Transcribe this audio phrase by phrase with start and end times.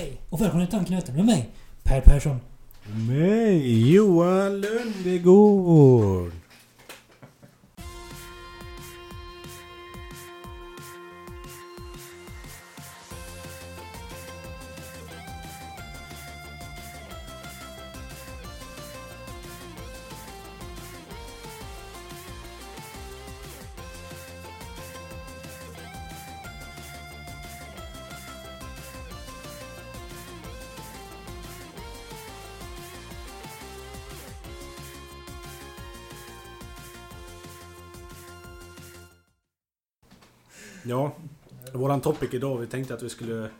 [0.00, 1.48] Hej och välkommen till Tanknöten med mig,
[1.82, 2.40] Per Persson.
[2.84, 6.32] Och mig, Johan Lundegård.
[42.12, 43.50] Topic idag, vi tänkte att vi skulle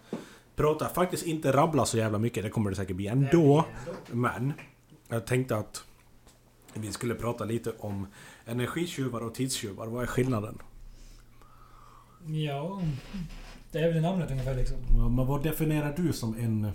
[0.56, 3.64] prata, faktiskt inte rabbla så jävla mycket, det kommer det säkert bli ändå.
[4.10, 4.52] Men
[5.08, 5.84] jag tänkte att
[6.74, 8.06] vi skulle prata lite om
[8.46, 9.86] energitjuvar och tidstjuvar.
[9.86, 10.58] Vad är skillnaden?
[12.26, 12.82] Ja,
[13.72, 14.76] det är väl namnet ungefär liksom.
[14.96, 16.72] Ja, Men vad definierar du som en,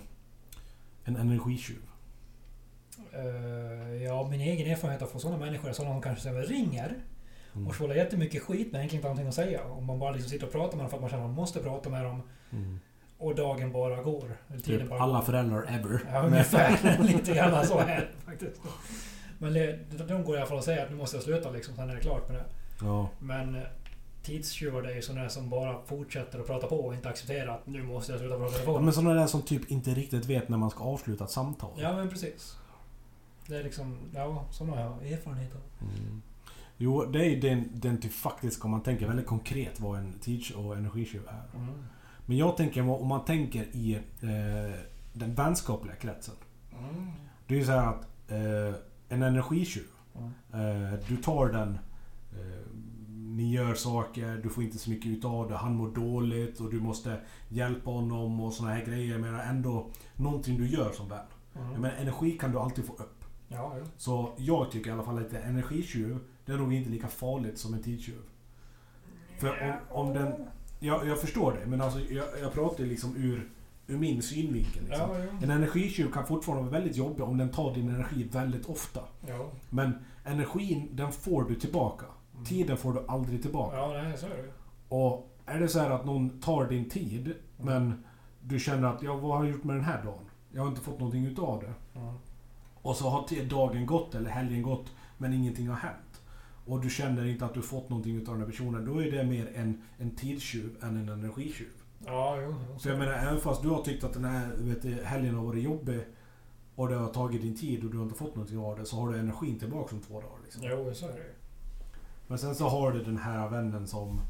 [1.04, 1.82] en energitjuv?
[3.12, 6.96] Eh, ja, min egen erfarenhet av sådana människor är sådana som kanske ringer
[7.56, 7.68] Mm.
[7.68, 9.64] och svålar jättemycket skit men egentligen inte har någonting att säga.
[9.64, 11.36] Om man bara liksom sitter och pratar med dem för att man känner att man
[11.36, 12.80] måste prata med dem Mm.
[13.18, 14.36] och dagen bara går.
[14.48, 16.00] Tiden Typ bara alla föräldrar ever.
[16.12, 16.98] Ja, ungefär.
[17.02, 18.60] Lite grann så är det faktiskt.
[19.38, 21.76] Men det, de går i alla fall att säga att nu måste jag sluta liksom,
[21.76, 22.44] sen är det klart med det.
[22.86, 23.08] Ja.
[23.18, 23.62] Men eh,
[24.22, 27.66] tidstjuvar det är ju sådana som bara fortsätter att prata på och inte accepterar att
[27.66, 28.84] nu måste jag sluta prata i Ja, telefon.
[28.84, 31.70] Men sådana där som typ inte riktigt vet när man ska avsluta ett samtal.
[31.76, 32.56] Ja men precis.
[33.46, 35.60] Det är liksom, ja sådana har jag erfarenhet av.
[35.88, 36.22] Mm.
[36.78, 40.12] Jo, det är ju den, den typ faktiskt, om man tänker väldigt konkret, vad en
[40.20, 41.58] tids och energitjuv är.
[41.58, 41.74] Mm.
[42.26, 44.80] Men jag tänker, om man tänker i eh,
[45.12, 46.34] den vänskapliga kretsen.
[46.72, 47.10] Mm.
[47.46, 49.84] Det är ju så här att eh, en energitjuv,
[50.52, 50.92] Mm.
[50.92, 51.78] eh, du tar den,
[52.32, 52.66] eh,
[53.08, 56.80] ni gör saker, du får inte så mycket utav det, han mår dåligt och du
[56.80, 59.18] måste hjälpa honom och såna här grejer.
[59.18, 61.26] Men ändå någonting du gör som vän.
[61.54, 61.80] Mm.
[61.80, 63.24] Men energi kan du alltid få upp.
[63.48, 63.84] Ja, ja.
[63.96, 67.58] Så jag tycker i alla fall att en energitjuv, det är nog inte lika farligt
[67.58, 68.22] som en tidstjuv.
[69.38, 70.32] För om, om den...
[70.80, 73.50] Ja, jag förstår det, men alltså jag, jag pratar liksom ur,
[73.86, 74.84] ur min synvinkel.
[74.84, 75.10] Liksom.
[75.10, 75.24] Ja, ja.
[75.42, 79.00] En energitjuv kan fortfarande vara väldigt jobbig om den tar din energi väldigt ofta.
[79.28, 79.50] Ja.
[79.70, 82.06] Men energin, den får du tillbaka.
[82.34, 82.44] Mm.
[82.44, 83.76] Tiden får du aldrig tillbaka.
[83.76, 84.50] Ja, nej, så är det.
[84.88, 88.04] Och är det så här att någon tar din tid, men
[88.40, 90.24] du känner att ja, vad har jag gjort med den här dagen?
[90.52, 92.00] Jag har inte fått någonting utav det.
[92.00, 92.14] Mm.
[92.82, 94.86] Och så har dagen gått eller helgen gått
[95.18, 95.96] men ingenting har hänt.
[96.66, 98.84] Och du känner inte att du fått någonting utav den här personen.
[98.84, 101.68] Då är det mer en, en tidstjuv än en energitjuv.
[102.06, 102.54] Ja, jo.
[102.72, 102.78] jo.
[102.78, 105.44] Så jag menar, även fast du har tyckt att den här vet, du, helgen har
[105.44, 106.00] varit jobbig
[106.74, 108.96] och det har tagit din tid och du har inte fått någonting av det så
[108.96, 110.36] har du energin tillbaka om två dagar.
[110.44, 110.62] Liksom.
[110.64, 111.32] Jo, så är det.
[112.28, 114.20] Men sen så har du den här vännen som,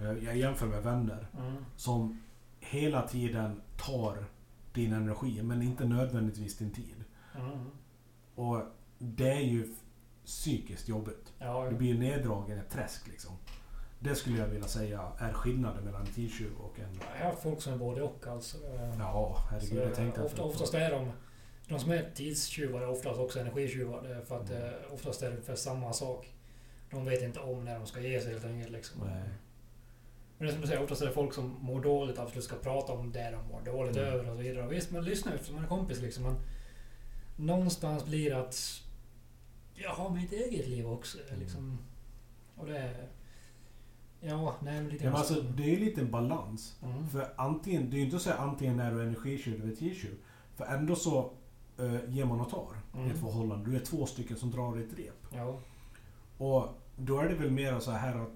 [0.00, 1.54] eh, jag jämför med vänner, Mm.
[1.76, 2.20] som
[2.60, 4.24] hela tiden tar
[4.72, 7.04] din energi men inte nödvändigtvis din tid.
[7.38, 7.58] Mm.
[8.34, 8.62] Och
[8.98, 9.74] det är ju
[10.26, 11.32] psykiskt jobbigt.
[11.38, 11.76] Ja, Du jo.
[11.76, 13.32] blir neddragen i ett träsk liksom.
[14.00, 17.00] Det skulle jag vilja säga är skillnaden mellan en tidstjuv och en...
[17.18, 18.58] Jag har haft folk som är både och alltså.
[18.98, 19.68] Ja, herregud.
[19.68, 21.10] Så, Jag tänkte ofta, att- oftast är de...
[21.68, 24.02] De som är tidstjuvar är oftast också energitjuvar.
[24.02, 26.32] Det För att eh, oftast är det för samma sak.
[26.90, 28.72] De vet inte om när de ska ge sig helt enkelt.
[28.72, 29.00] Liksom.
[29.06, 29.28] Nej.
[30.38, 32.56] Men det är som du säger, oftast är det folk som mår dåligt absolut ska
[32.56, 34.08] prata om det de mår dåligt Mm.
[34.08, 34.66] över och så vidare.
[34.66, 36.22] Och visst, man lyssnar ju eftersom man är kompis liksom.
[36.24, 36.36] Men
[37.36, 38.80] någonstans blir det att
[39.74, 41.18] jag har mitt eget liv också.
[41.28, 41.40] Mm.
[41.40, 41.78] Liksom.
[42.56, 43.08] Och det är...
[44.20, 45.40] Ja, nej lite Ja, men alltså, så.
[45.40, 46.76] det är lite en balans.
[46.82, 47.08] Mm.
[47.08, 50.16] För antingen, det är ju inte så att antingen är du energitjuv eller tidstjuv.
[50.56, 51.30] För ändå så
[51.78, 53.10] eh, ger man och tar i Mm.
[53.10, 53.70] ett förhållande.
[53.70, 55.26] Du är två stycken som drar i ett rep.
[55.34, 55.58] Ja.
[56.38, 58.32] Och då är det väl mer så här att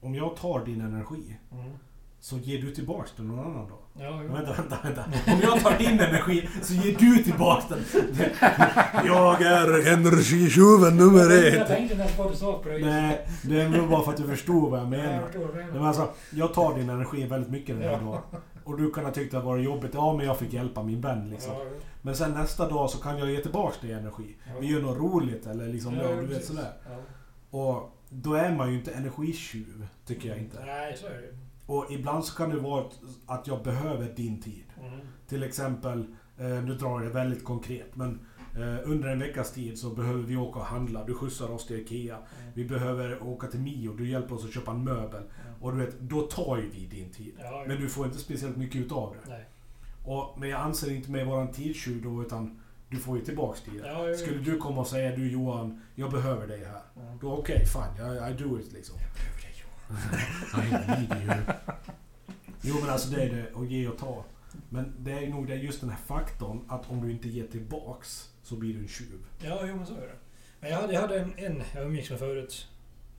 [0.00, 1.72] om jag tar din energi Mm.
[2.20, 3.78] Så ger du tillbaks den någon annan dag.
[4.00, 4.32] Ja, jo.
[4.32, 5.04] Vänta, vänta, vänta.
[5.32, 7.78] Om jag tar din energi så ger du tillbaks den.
[9.06, 11.66] Jag är energitjuven nummer Jag ett.
[11.68, 12.78] tänkte nästan på att du sa på det.
[12.78, 15.72] Nej, det är nog bara för att du förstod vad jag Ja, jag menar.
[15.72, 17.98] Men alltså, jag tar din energi väldigt mycket den här Ja.
[17.98, 18.20] dagen.
[18.64, 19.90] Och du kan ha tyckt att det var jobbigt.
[19.94, 21.52] Ja, men jag fick hjälpa min vän liksom.
[21.52, 21.64] Ja.
[22.02, 24.36] Men sen nästa dag så kan jag ge tillbaks dig energi.
[24.46, 24.52] Ja.
[24.60, 26.72] Vi gör något roligt eller liksom, ja, du vet sådär.
[26.88, 27.58] Ja.
[27.58, 30.64] Och då är man ju inte energitjuv, tycker jag inte.
[30.66, 31.47] Nej, så är det.
[31.68, 32.84] Och ibland så kan det vara
[33.26, 34.64] att jag behöver din tid.
[34.80, 35.00] Mm.
[35.26, 36.04] Till exempel,
[36.38, 38.20] eh, nu drar jag det väldigt konkret, men
[38.54, 41.04] eh, under en veckas tid så behöver vi åka och handla.
[41.04, 42.16] Du skjutsar oss till IKEA.
[42.16, 42.52] Mm.
[42.54, 43.92] Vi behöver åka till Mio.
[43.92, 45.22] Du hjälper oss att köpa en möbel.
[45.22, 45.66] Ja.
[45.66, 47.34] Och du vet, då tar ju vi din tid.
[47.38, 49.30] Ja, Men du får inte speciellt mycket utav det.
[49.30, 49.44] Nej.
[50.04, 52.60] Och, men jag anser inte mig vara en tidstjuv då, utan
[52.90, 53.86] du får ju tillbaks tiden.
[53.86, 54.14] Ja.
[54.16, 56.82] Skulle du komma och säga du Johan, jag behöver dig här.
[56.94, 57.18] Ja.
[57.20, 58.96] Då okej, fine, I, I do it liksom.
[60.54, 61.34] I need you.
[62.62, 64.24] Jo men alltså det är det, att ge och ta.
[64.68, 68.28] Men det är nog det just den här faktorn att om du inte ger tillbaks
[68.42, 69.18] så blir du en tjuv.
[69.44, 70.14] Ja, jo men så är det.
[70.60, 72.68] Men jag hade, jag hade en, en jag umgicks med förut,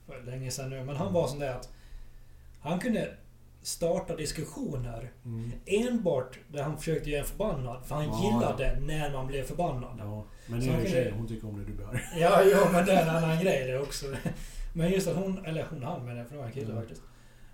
[0.06, 1.68] för länge sedan nu, men han var sån där att
[2.60, 3.14] han kunde
[3.62, 5.50] starta diskussioner Mm.
[5.66, 7.84] enbart där han försökte göra en förbannad.
[7.86, 8.22] För han Ja.
[8.24, 9.96] gillade när man blev förbannad.
[9.98, 12.00] Ja, men nu är det tjejen, hon tycker om när du arg.
[12.20, 14.06] Ja, jo, men det är en annan grej det också.
[14.72, 16.78] Men just att hon, eller hon han menar jag, för det var en kille Mm.
[16.78, 17.02] faktiskt.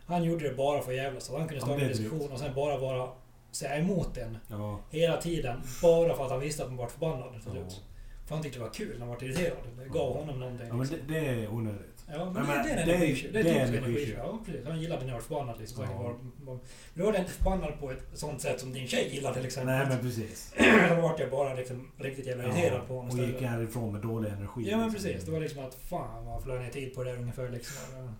[0.06, 1.24] Han gjorde det bara för att jävlas.
[1.24, 3.08] Så han kunde Ja, starta en diskussion och sen bara vara
[3.50, 4.80] säga emot en Ja.
[4.90, 5.60] hela tiden.
[5.82, 7.50] Bara för att han visste att man var förbannad till Ja.
[7.52, 7.82] slut.
[8.26, 9.56] För han tyckte det var kul, han var irriterad.
[9.78, 10.20] Det gav Ja.
[10.20, 10.66] honom någonting.
[10.68, 10.98] ja, men liksom.
[11.08, 11.95] det, det är onödigt.
[12.08, 13.32] Ja, men, det, men det är en energitjuv.
[13.32, 14.16] Det är typisk energitjuv.
[14.18, 14.66] Ja, precis.
[14.66, 15.84] Han gillade när jag var förbannad liksom.
[15.84, 16.02] Ja.
[16.02, 16.58] var, var,
[16.94, 19.74] då var det inte förbannad på ett sånt sätt som din tjej gillar till exempel.
[19.74, 20.54] Nej men precis.
[20.88, 24.30] då vart jag bara liksom riktigt jävla irriterad på honom och gick härifrån med dålig
[24.30, 24.70] energi.
[24.70, 25.10] Ja men liksom.
[25.10, 25.24] precis.
[25.24, 27.76] Det var liksom att fan vad flög ner tid på det där ungefär liksom.
[27.98, 28.12] Ja.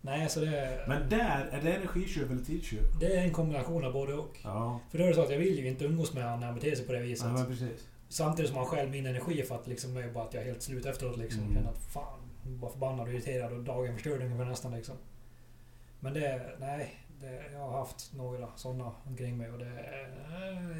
[0.00, 2.82] Nej, så det, Men där, är det energitjuv eller tidstjuv?
[3.00, 4.38] det är en kombination av både och.
[4.42, 6.46] Ja, För då är det så att jag vill ju inte umgås med honom när
[6.46, 7.26] han beter sig på det viset.
[7.26, 7.88] ja men precis.
[8.08, 10.86] Samtidigt som han själv min energi för att liksom bara att jag är helt slut
[10.86, 11.42] efteråt liksom.
[11.42, 11.54] Mm.
[11.54, 14.94] Känner att fan, bara förbannad och irriterad och dagen förstörd ungefär nästan liksom.
[16.00, 17.00] Men det, nej.
[17.20, 19.70] Det, jag har haft några sådana omkring mig och det,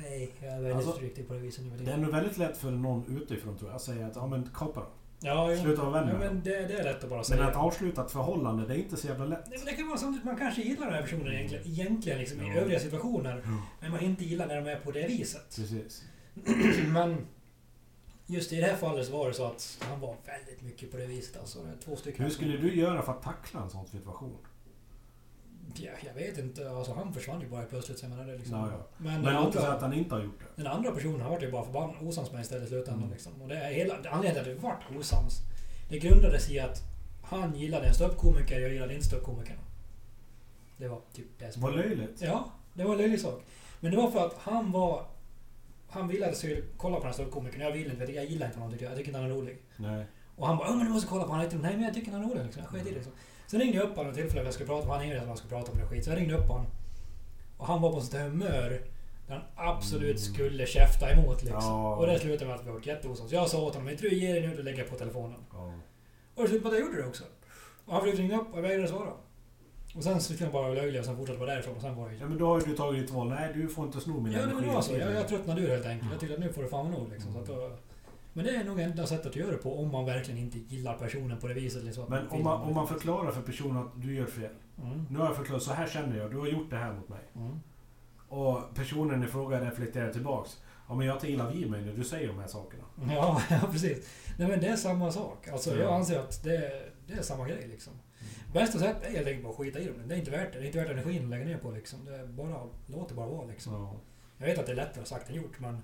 [0.02, 0.30] nej.
[0.40, 2.70] Jag är väldigt Alltså, riktig på det viset nu Det är nog väldigt lätt för
[2.70, 4.86] någon utifrån tror jag att säga att ja men kapa.
[5.20, 5.62] Ja, jo.
[5.62, 6.42] Sluta vara vän ja, med men dem.
[6.44, 7.44] det, det är lätt att bara Men säga.
[7.46, 9.46] att avsluta ett förhållande, det är inte så jävla lätt.
[9.48, 12.40] Nej, men det kan vara samtidigt man kanske gillar den här personen egentligen, egentligen liksom,
[12.40, 12.54] i Ja.
[12.54, 13.42] övriga situationer.
[13.44, 13.62] Ja.
[13.80, 15.56] Men man inte gillar när de är på det viset.
[15.56, 16.04] Precis.
[16.88, 17.26] Men
[18.26, 20.96] just i det här fallet så var det så att han var väldigt mycket på
[20.96, 21.36] det viset.
[21.36, 22.24] Alltså, två stycken.
[22.24, 24.36] Hur skulle du göra för att tackla en sån situation?
[25.76, 26.70] Ja, jag vet inte.
[26.70, 27.98] Alltså, han försvann ju bara plötsligt.
[27.98, 28.58] Så jag menar, det liksom.
[28.58, 28.86] Ja, ja.
[28.96, 30.62] Men, låt oss säga andra, att han inte har gjort det.
[30.62, 33.02] den andra personen har varit ju bara förbannad osams med istället i slutändan.
[33.02, 33.12] Mm.
[33.12, 33.42] Liksom.
[33.42, 35.40] Och det är hela, anledningen till att vi vart osams,
[35.88, 36.82] det grundades i att
[37.22, 39.58] han gillade en ståuppkomiker, jag gillade inte ståuppkomikern.
[40.76, 42.22] Det var typ det som Vad löjligt.
[42.22, 43.42] Ja, det var en löjlig sak.
[43.80, 45.06] Men det var för att han var...
[45.94, 47.60] Han ville att jag skulle kolla på den här ståuppkomikern.
[47.60, 48.90] Jag ville inte, jag gillar inte honom tycker jag.
[48.92, 49.58] Jag tycker inte han är rolig.
[49.76, 50.04] Nej.
[50.36, 51.46] Och han bara "Ja, men du måste kolla på honom.
[51.52, 52.62] Jag Nej men jag tycker han är rolig liksom.
[52.62, 53.12] Jag sket i det liksom.
[53.46, 54.94] Sen ringde jag upp honom tillfälle för jag skulle prata med.
[54.96, 56.04] Han ringde att han skulle prata om det skit.
[56.04, 56.66] Så jag ringde upp honom.
[57.58, 58.82] Och han var på sånt här humör.
[59.26, 59.42] Där han
[59.74, 60.34] absolut Mm.
[60.34, 61.62] skulle käfta emot liksom.
[61.64, 61.96] Ja.
[61.96, 63.32] Och det slutade med att vi var jätteosams.
[63.32, 65.40] Jag sa åt honom, inte du ger dig nu, du lägger på telefonen.
[65.52, 65.74] Ja.
[66.34, 67.24] Och det slutade med att jag gjorde det också.
[67.84, 69.10] Och han försökte ringa upp och jag vägrade svara.
[69.94, 72.08] Och sen slutade han bara vara löjlig och sen fortsatte vara därifrån och sen var
[72.08, 73.28] det ja men då har ju du tagit ditt val.
[73.28, 74.66] Nej, du får inte sno min Ja, det energi.
[74.68, 74.92] var så.
[74.96, 76.10] Jag, jag tröttnade ur helt enkelt.
[76.10, 77.32] Jag tyckte att nu får det fan vara nog liksom.
[77.32, 77.42] Så Mm.
[77.42, 77.76] att då,
[78.32, 80.94] men det är nog enda sättet att göra det på om man verkligen inte gillar
[80.98, 81.84] personen på det viset.
[81.84, 84.50] Liksom, Men om man, om man förklarar för personen att du gör fel.
[84.82, 85.06] Mm.
[85.10, 86.30] Nu har jag förklarat, så här känner jag.
[86.30, 87.20] Du har gjort det här mot mig.
[87.36, 87.60] Mm.
[88.28, 90.58] Och personen i fråga reflekterar tillbaks.
[90.88, 92.82] Ja men jag tar illa vid mig när du säger de här sakerna.
[93.14, 94.08] Ja, ja, precis.
[94.38, 95.48] Nej men det är samma sak.
[95.48, 95.76] Alltså Ja.
[95.76, 97.92] jag anser att det, det är samma grej liksom.
[98.54, 99.94] Bästa sättet är helt enkelt bara att skita i dem.
[100.08, 100.58] Det är inte värt det.
[100.58, 102.04] Det är inte värt energin att lägga ner på liksom.
[102.04, 103.72] Det bara, låt det bara vara liksom.
[103.72, 103.94] Ja.
[104.38, 105.82] Jag vet att det är lättare sagt än gjort men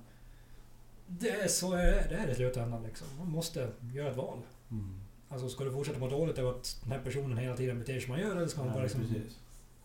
[1.06, 3.06] det är så är det, det är i slutändan liksom.
[3.18, 4.38] Man måste göra ett val.
[4.70, 5.00] Mm.
[5.28, 8.02] Alltså ska du fortsätta må dåligt över att den här personen hela tiden beter sig
[8.02, 9.38] som man gör eller ska man bara liksom precis.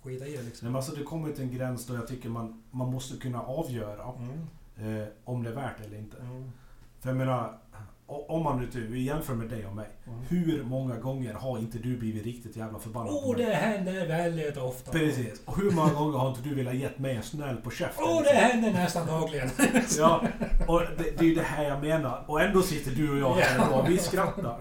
[0.03, 0.65] skita i det liksom?
[0.65, 3.41] Nej, men alltså, det kommer till en gräns då jag tycker man, man måste kunna
[3.41, 4.13] avgöra
[4.77, 5.01] Mm.
[5.01, 6.17] eh, om det är värt det eller inte.
[6.17, 6.51] Mm.
[6.99, 7.57] För jag menar,
[8.07, 9.89] om man nu typ, jämför med dig och mig.
[10.07, 10.19] Mm.
[10.29, 13.45] Hur många gånger har inte du blivit riktigt jävla förbannad Åh, mig?
[13.45, 14.91] det händer väldigt ofta.
[14.91, 15.41] Precis.
[15.45, 18.05] Och hur många gånger har inte du velat gett mig en snäll på käften?
[18.07, 19.49] Åh, det händer nästan dagligen.
[19.97, 20.23] Ja,
[20.67, 22.23] och det, det är ju det här jag menar.
[22.27, 24.59] Och ändå sitter du och jag här och vi skrattar.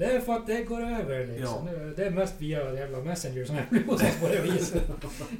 [0.00, 1.68] Det är för att det går över liksom.
[1.96, 4.82] Det är mest via jävla Messenger som jag blir hos oss på det viset.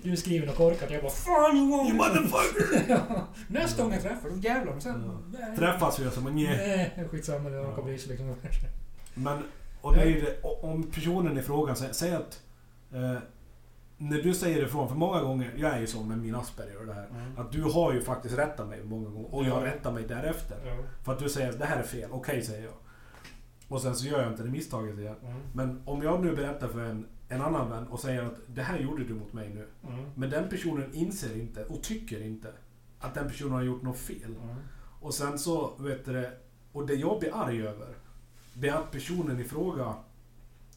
[0.02, 1.86] Du skriver något korkat jag bara Fan Johan!
[1.86, 2.84] You motherfucker!
[3.08, 4.72] Ja, Nästa gång jag träffar dem jävlar.
[4.72, 5.18] Men sen...
[5.32, 5.56] nej.
[5.56, 6.92] Träffas vi och så, men nej.
[6.96, 7.50] Nej, skitsamma.
[7.50, 8.34] Det råkar bli så liksom.
[9.14, 9.42] Men,
[9.80, 12.42] och det är ju det, om personen i frågan säger, säg att...
[12.94, 13.16] Eh,
[13.98, 16.86] när du säger ifrån, för många gånger, jag är ju så med min Asperger och
[16.86, 17.06] det här.
[17.06, 17.38] Mm.
[17.38, 19.66] Att du har ju faktiskt rättat mig många gånger och jag Ja.
[19.66, 20.56] rättar mig därefter.
[20.66, 20.72] Ja.
[21.04, 22.72] För att du säger att det här är fel, okej säger jag.
[23.70, 25.16] Och sen så gör jag inte det misstaget igen.
[25.22, 25.40] Mm.
[25.52, 28.78] Men om jag nu berättar för en, en annan vän och säger att det här
[28.78, 29.66] gjorde du mot mig nu.
[29.92, 30.10] Mm.
[30.14, 32.52] Men den personen inser inte och tycker inte
[32.98, 34.36] att den personen har gjort något fel.
[34.42, 34.56] Mm.
[35.00, 36.32] Och sen så, vet du det,
[36.72, 37.94] och det jag blir arg över,
[38.54, 39.94] det är att personen i fråga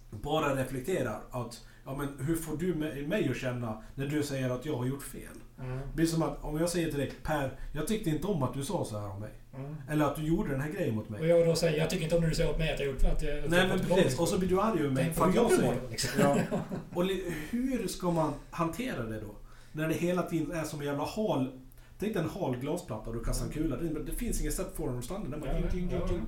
[0.09, 2.75] bara reflekterar att Ja men hur får du
[3.07, 5.42] mig att känna när du säger att jag har gjort fel?
[5.59, 5.77] Mm.
[5.77, 8.53] Det blir som att om jag säger till dig Per, jag tyckte inte om att
[8.53, 9.29] du sa så här om mig.
[9.57, 9.75] Mm.
[9.89, 11.25] Eller att du gjorde den här grejen mot Och mig.
[11.29, 13.03] jag då säger, jag tycker inte om när du säger åt mig att jag gjort
[13.03, 13.39] att jag...
[13.39, 15.75] att Nej men precis, och så blir du arg över mig för att jag säger...
[15.89, 16.09] liksom.
[16.21, 16.37] Ja.
[16.93, 17.03] Och
[17.49, 19.35] hur ska man hantera det då?
[19.71, 21.59] När det hela tiden är som en jävla hal...
[21.99, 23.75] Tänk dig en hal glasplatta och du kastar en kula.
[23.77, 25.29] Det, det finns inget sätt att få den att stanna.
[25.29, 25.59] Den bara Ja,
[25.91, 26.07] ja.
[26.07, 26.21] kling.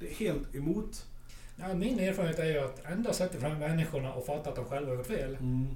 [0.00, 1.06] Det är helt emot.
[1.56, 4.56] Ja, min erfarenhet är ju att enda sättet för de här människorna att fatta att
[4.56, 5.66] de själva har gjort fel, Mm.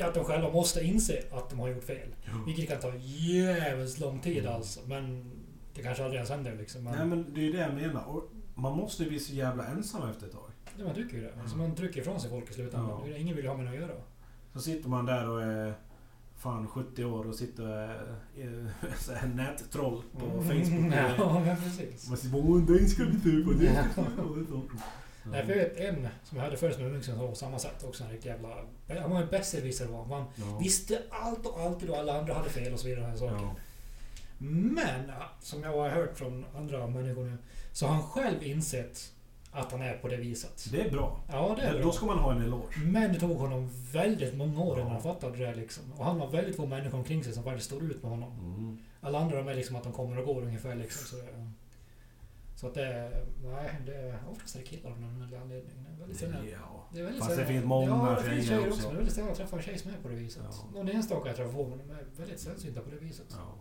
[0.00, 2.08] Att de själva måste inse att de har gjort fel.
[2.24, 2.30] Ja.
[2.46, 4.54] Vilket kan ta jävligt lång tid Mm.
[4.54, 4.80] alltså.
[4.86, 5.30] Men
[5.74, 6.84] det kanske aldrig ens händer liksom.
[6.84, 8.04] Men, Nej men det är ju det jag menar.
[8.04, 10.50] Och man måste ju bli så jävla ensam efter ett tag.
[10.78, 11.32] ja, man tycker ju det.
[11.42, 13.00] Alltså, man trycker ifrån sig folk i slutändan.
[13.10, 13.16] Ja.
[13.16, 13.92] Ingen vill ha med det att göra.
[14.54, 15.74] Så sitter man där och är
[16.36, 18.16] fan 70 år och sitter och är,
[19.22, 20.92] är nättroll på Facebook.
[21.18, 22.08] ja, men precis.
[22.08, 23.44] Man säger bara den ska vi
[24.52, 24.62] och
[25.32, 25.40] Ja.
[25.40, 27.58] typ." Nej, för jag vet en som jag hade förr som ung som var samma
[27.58, 28.04] sätt också.
[28.04, 28.48] En riktig jävla...
[29.00, 30.06] Han var en besserwisser var.
[30.06, 30.58] Man Ja.
[30.60, 33.12] visste allt och alltid och alla andra hade fel och så vidare.
[33.12, 33.26] och.
[33.26, 33.54] Ja.
[34.38, 37.36] Men, som jag har hört från andra människor nu,
[37.72, 39.12] så har han själv insett
[39.50, 40.68] att han är på det viset.
[40.72, 41.20] Det är bra.
[41.32, 41.92] Ja, det är Då bra.
[41.92, 42.78] ska man ha en eloge.
[42.84, 44.92] Men det tog honom väldigt många år innan Ja.
[44.92, 45.84] han fattade det liksom.
[45.96, 48.32] Och han har väldigt få människor omkring sig som faktiskt står ut med honom.
[48.32, 48.78] Mm.
[49.00, 51.06] Alla andra de är liksom att de kommer och går ungefär liksom.
[51.18, 51.50] Så, det-
[52.58, 53.10] så att det...
[53.44, 55.84] Nej, det är oftast är det killar av någon anledning.
[55.88, 56.48] Det är väldigt sällan.
[56.52, 56.84] Ja.
[56.92, 58.72] Det är väldigt Fast det sällan- finns många ja, det finns tjejer tjejer också.
[58.72, 58.88] också.
[58.88, 60.42] Det är väldigt sällan jag träffar en tjej som är på det viset.
[60.50, 60.78] Ja.
[60.78, 63.26] Någon enstaka jag träffar men de är väldigt sällsynta på det viset.
[63.30, 63.54] Ja.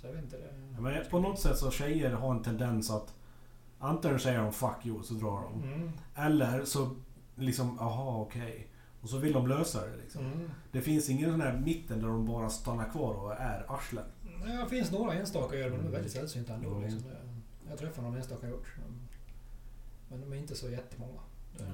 [0.00, 0.36] Så jag vet inte.
[0.36, 0.80] Det...
[0.80, 3.14] Men på något sätt så tjejer har en tendens att
[3.78, 5.62] antingen säger de 'fuck you' så drar de.
[5.62, 5.90] Mm.
[6.14, 6.90] Eller så
[7.34, 8.66] liksom 'aha okej'
[9.02, 10.26] Och så vill de lösa det liksom.
[10.26, 10.50] Mm.
[10.72, 14.04] Det finns ingen sån här mitten där de bara stannar kvar och är arslen.
[14.46, 16.70] Ja, det finns några enstaka gör, men de är väldigt sällsynta ändå.
[16.70, 16.82] Mm.
[16.82, 17.00] Liksom.
[17.68, 18.66] Jag- träffar någon enstaka gjort.
[18.78, 21.20] men- de är inte så jättemånga.
[21.58, 21.64] Det-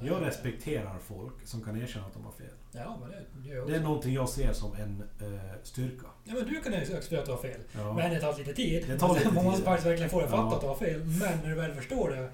[0.00, 2.46] så- Jag respekterar folk som kan erkänna att de har fel.
[2.72, 3.10] Ja, men
[3.42, 6.06] det gör jag Det är någonting jag ser som en eh, styrka.
[6.24, 7.60] Ja, men du kan acceptera att du har fel.
[7.72, 7.92] Ja.
[7.92, 8.84] Men det tar lite tid.
[8.86, 10.54] Det tar lite Man måste faktiskt verkligen få att fatta Ja.
[10.54, 11.04] att du har fel.
[11.04, 12.30] Men när du väl förstår det,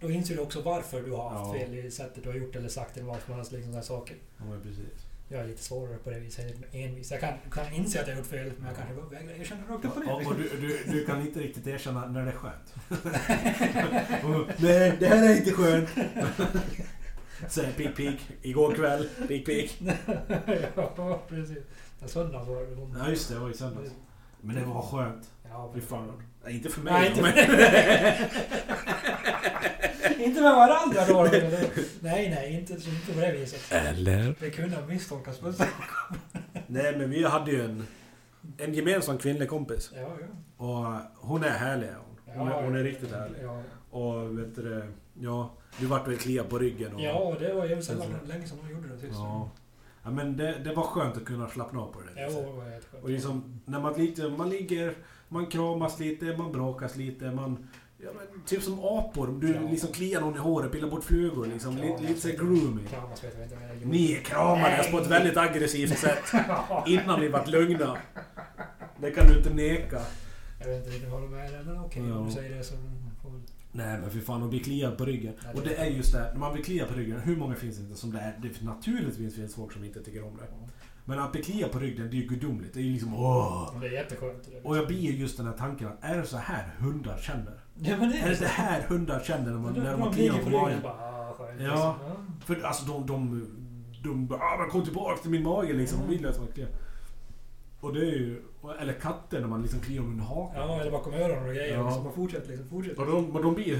[0.00, 1.66] då inser du också varför du har haft Ja.
[1.66, 3.52] fel i sättet du har gjort eller sagt eller vad som helst.
[3.52, 4.16] Liksom saker.
[4.38, 5.05] Ja, men precis.
[5.28, 6.54] Jag är lite svårare på det viset.
[6.72, 7.10] Envis.
[7.10, 9.94] Jag kan, kan inse att jag gjort fel, men jag kanske vägrar erkänna rakt upp
[9.94, 10.12] på det.
[10.12, 12.74] Och, och du, du, du kan inte riktigt erkänna när det är skönt.
[14.24, 15.88] Och, Nej, det här är inte skönt.
[17.48, 18.30] Säger pik pik.
[18.42, 19.08] Igår kväll.
[19.28, 19.80] Pik pik.
[20.96, 21.58] ja, precis.
[22.00, 22.98] Ja, söndags var det.
[22.98, 23.90] Ja just det, det var i söndags.
[24.40, 25.30] Men det var skönt.
[25.48, 26.22] Ja, Fy fan.
[26.48, 26.92] Inte för mig.
[26.92, 27.32] Nej, inte, men...
[30.18, 31.22] inte med varandra då.
[32.00, 33.72] Nej, nej, inte, inte på det viset.
[33.72, 34.34] Eller?
[34.40, 35.52] Det kunde ha misstolkats på
[36.66, 37.86] Nej men vi hade ju en,
[38.58, 39.90] en gemensam kvinnlig kompis.
[39.94, 40.64] Ja, ja.
[40.66, 41.88] Och hon är härlig.
[42.26, 43.38] Hon, hon, är, hon är riktigt härlig.
[43.42, 44.86] Ja, Och vet du det,
[45.20, 47.00] ja, du vart väl kliad på ryggen och...
[47.00, 49.12] ja det var jävligt sällan länge sedan de gjorde det sist.
[49.12, 49.50] Ja.
[50.02, 52.70] ja men det, det var skönt att kunna slappna av på det Ja, det var
[52.70, 53.04] jätteskönt.
[53.04, 54.94] Och liksom, när man, lite, man ligger,
[55.28, 57.68] man kramas lite, man bråkas lite, man...
[58.06, 59.60] Ja, men, typ som apor, du Ja.
[59.70, 61.76] liksom kliar någon i håret, pillar bort flugor liksom.
[61.76, 62.86] Lite, lite såhär grooming.
[62.90, 63.86] Kramas vet jag inte om jag.
[63.88, 66.22] Ni kramades på ett väldigt aggressivt sätt
[66.86, 67.96] innan vi vart lugna.
[69.00, 70.00] Det kan du inte neka.
[70.60, 72.18] Jag vet inte riktigt vad de är men okej Ja.
[72.18, 72.74] om du säger det så
[73.22, 73.32] får.
[73.72, 75.34] Nej men för fan, att bli kliad på ryggen.
[75.44, 77.76] Nej, Och det- är just det, när man blir kliad på ryggen, hur många finns
[77.76, 78.38] det inte som det är?
[78.42, 80.42] Det naturligtvis finns folk som inte tycker om det.
[81.04, 82.74] Men att bli kliad på ryggen, det är ju gudomligt.
[82.74, 83.80] Det är ju liksom åh.
[83.80, 84.48] Det är jätteskönt.
[84.64, 87.60] Och jag blir ju just den här tanken att är det så här hundar känner?
[87.82, 90.14] Ja men det Är det det här hundar känner när man, De- när de man
[90.14, 90.78] ligger kliar på magen?
[90.82, 91.96] bara, ah, Ja.
[92.44, 93.46] För alltså de, de,
[94.04, 95.98] de bara ah, men kom tillbaka till min mage liksom.
[95.98, 96.10] Mm.
[96.10, 96.68] Vill jag att man kliar.
[97.80, 98.42] Och det är ju,
[98.80, 100.68] eller katter när man liksom kliar under hakan.
[100.68, 101.74] Ja, eller bakom öronen och grejer.
[101.76, 101.84] Ja.
[101.86, 102.04] Liksom.
[102.04, 102.68] Man fortsätter liksom.
[102.68, 103.00] Fortsätter.
[103.00, 103.76] Och de, och de blir ju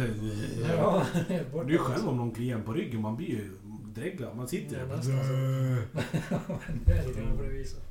[0.78, 1.02] Ja,
[1.52, 1.64] borta.
[1.64, 3.50] Det är ju själv om någon kliar en på ryggen, man blir ju
[3.94, 4.36] dreglad.
[4.36, 6.58] Man sitter Ja, där nästan bara...
[6.86, 7.82] Det är lite på det viset.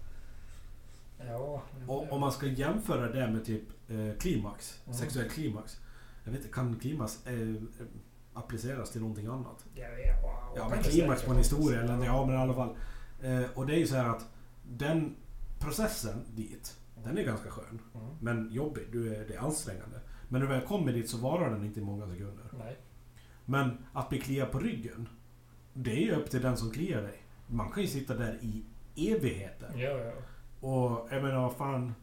[1.27, 1.62] Ja.
[1.79, 4.97] men- Och om man ska jämföra det med typ eh, klimax, Mm.
[4.97, 5.77] sexuell klimax.
[6.25, 7.55] Jag vet inte, kan klimax eh,
[8.34, 9.65] appliceras till någonting annat?
[9.75, 10.53] Ja, ja.
[10.55, 12.75] Ja men klimax på en historia eller ja men i alla fall.
[13.22, 14.27] Eh, och det är ju så här att
[14.63, 15.15] den
[15.60, 17.82] processen dit, den är ganska skön.
[17.96, 18.08] Mm.
[18.20, 20.00] Men jobbig, du är, det är ansträngande.
[20.29, 22.46] Men när du väl kommer dit så varar den inte i många sekunder.
[22.60, 22.77] Nej.
[23.46, 25.10] Men att bli kliad på ryggen,
[25.74, 27.24] det är ju upp till den som kliar dig.
[27.48, 28.65] Man kan ju sitta där i
[29.12, 29.72] evigheter.
[29.75, 30.13] Ja, ja.
[30.67, 31.94] Och jag menar, vad fan.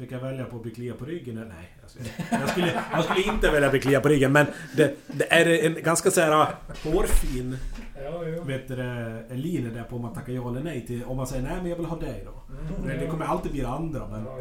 [0.00, 1.38] Fick jag välja på att bli kliad på ryggen?
[1.38, 1.48] eller?
[1.48, 1.76] Nej.
[1.86, 5.32] Skulle, jag skulle, jag skulle inte välja att bli kliad på ryggen men det, det
[5.32, 6.46] är en ganska så här
[6.84, 7.56] hårfin
[8.04, 8.42] Ja, ja.
[8.42, 11.04] vet du, det, linje där på om man tackar ja eller nej till...
[11.04, 12.54] Om man säger nej men jag vill ha dig då.
[12.54, 13.10] Mm, det ja.
[13.10, 14.38] kommer alltid bli det andra men Ja,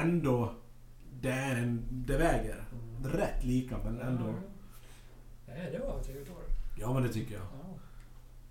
[0.00, 0.54] ändå...
[1.20, 1.84] Det är en...
[1.90, 2.64] Det väger.
[2.72, 3.12] Mm.
[3.12, 4.24] Rätt lika men ändå...
[5.48, 6.80] Nej, det var trevligt var det.
[6.80, 7.44] Ja men det tycker jag.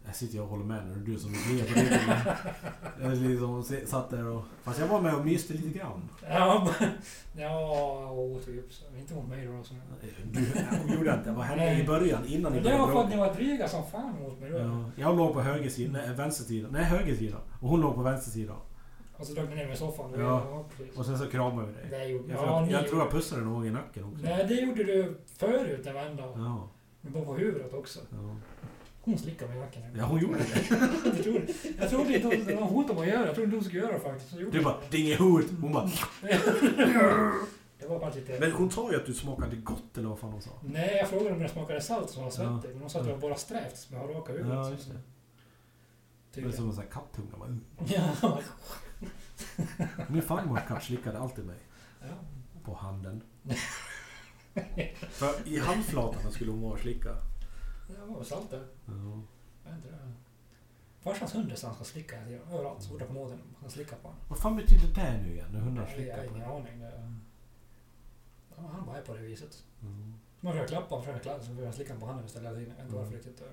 [0.06, 0.10] Ja.
[0.10, 2.30] Jag sitter och håller med när du som är kliad på.
[3.02, 4.44] Jag liksom satt där och...
[4.64, 6.10] Fast jag var med och myste lite grann.
[6.30, 6.90] Ja, men...
[7.38, 8.66] Ja, typ.
[8.98, 9.64] Inte mot mig då.
[9.64, 9.74] Så.
[10.32, 10.46] Du,
[10.88, 11.32] jag gjorde inte.
[11.32, 14.16] Vad hände i början innan ni det var för att ni var dryga som fan
[14.22, 14.58] mot mig då.
[14.58, 16.68] Ja, jag låg på höger sida, nej vänster sida.
[16.72, 17.38] Nej höger sida.
[17.62, 18.54] Och hon låg på vänster sida.
[19.18, 20.14] Och så drog ni ner mig i soffan.
[20.18, 20.66] Ja.
[20.78, 20.98] precis.
[20.98, 22.00] Och sen så kramade vi dig.
[22.00, 24.24] Det gjorde Jag, ja, jag, jag tror jag pussade någon i nacken också.
[24.24, 26.24] Nej, det gjorde du förut en vända.
[26.36, 26.70] Ja,
[27.02, 28.00] Men bara på huvudet också.
[28.12, 28.36] ja.
[29.06, 29.84] Hon slickade mig i nacken.
[29.98, 30.46] Ja, hon gjorde det.
[31.06, 31.48] jag trodde,
[31.80, 33.26] jag trodde inte hon, det var hot om att göra.
[33.26, 34.34] Jag trodde inte hon skulle göra det faktiskt.
[34.34, 35.46] Gjorde Du bara, det är inget hot.
[35.62, 35.90] Hon bara,
[37.80, 38.40] Det var faktiskt lite...
[38.40, 40.52] men hon sa ju att du smakade gott eller vad fan hon sa.
[40.64, 42.70] Nej, jag frågade om det smakade salt som var svettig.
[42.72, 44.54] Men hon sa att det var bara strävt som jag har raka huvudet.
[44.54, 45.00] Ja, just det.
[46.34, 47.38] Det är som en sån här kattunga.
[47.38, 47.62] bara, mm.
[47.88, 48.40] Ja.
[50.08, 51.60] Min farmors katt slickade alltid mig
[52.02, 52.08] ja.
[52.64, 53.24] på handen.
[55.10, 57.10] För i handflatorna skulle hon vara och slicka.
[57.88, 58.68] Det var väl salt där.
[58.86, 58.94] Ja.
[59.64, 60.12] Jag vet inte det.
[61.00, 62.22] Farsans hund är sån som ska slicka.
[62.22, 62.82] Överallt.
[62.84, 63.40] Så fort jag kommer åt den.
[63.62, 64.22] Han slickar på honom.
[64.30, 65.48] Vad fan betyder det nu igen?
[65.52, 66.52] När hundar Jag slickar har på ingen en?
[66.56, 66.80] aning.
[66.80, 67.14] Det-
[68.58, 69.64] Ja, han bara är på det viset.
[69.82, 70.14] Mm.
[70.40, 72.74] Man försöker klappa honom, försöker klappa så försöker jag slicka på handen istället hela tiden.
[72.78, 73.42] Jag vet inte varför riktigt.
[73.42, 73.48] eh.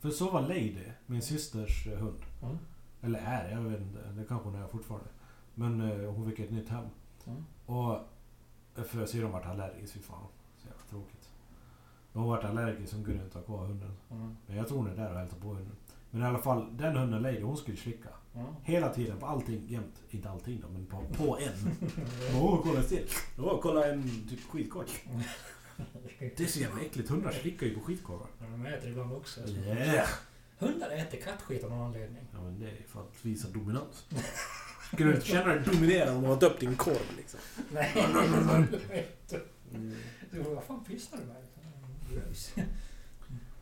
[0.00, 2.20] För så var Lady, min systers eh, hund.
[2.42, 2.58] Mm.
[3.02, 4.02] Eller är, jag vet inte.
[4.12, 5.08] Det kanske hon är fortfarande.
[5.54, 6.84] Men eh, hon fick ett nytt hem.
[7.26, 7.44] Mm.
[7.66, 7.92] Och
[8.76, 10.26] eh, för syrran vart allergisk, fy fan.
[12.12, 13.92] Hon vart allergisk, så hon kunde inte ha kvar hunden.
[14.10, 14.36] Mm.
[14.46, 15.76] Men jag tror hon är där och hälsar på hunden.
[16.10, 18.08] Men i alla fall, den hunden Lady, hon skulle slicka.
[18.34, 18.46] Mm.
[18.62, 20.02] Hela tiden, på allting, jämt.
[20.10, 21.70] Inte allting då, men på, på en.
[22.42, 23.06] Åh, kolla still.
[23.38, 24.86] Åh, kolla en typ skitkorv.
[26.18, 27.08] Det är så jävla äckligt.
[27.08, 28.26] Hundar slickar ju på skitkorvar.
[28.40, 29.40] Ja, De äter ibland också.
[29.48, 30.08] Yeah.
[30.58, 32.22] Hundar äter kattskit av någon anledning.
[32.32, 34.06] Ja, men det är för att visa dominans.
[34.92, 37.40] Skulle du inte känna dig dominerad om du har döpt din korv liksom?
[37.72, 37.92] Nej,
[39.74, 39.94] Mm.
[40.30, 41.36] du, vad fan pysslar du med?
[42.14, 42.52] Gross.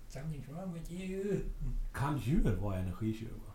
[0.08, 1.40] Something's wrong with you.
[1.94, 3.54] Kan djur vara energitjuvar?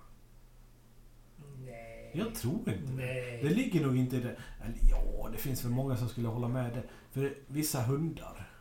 [1.65, 2.11] Nej.
[2.13, 2.93] Jag tror inte det.
[2.95, 3.39] Nej.
[3.43, 4.35] Det ligger nog inte i det.
[4.63, 6.83] Eller ja, det finns väl många som skulle hålla med det.
[7.11, 8.51] För vissa hundar.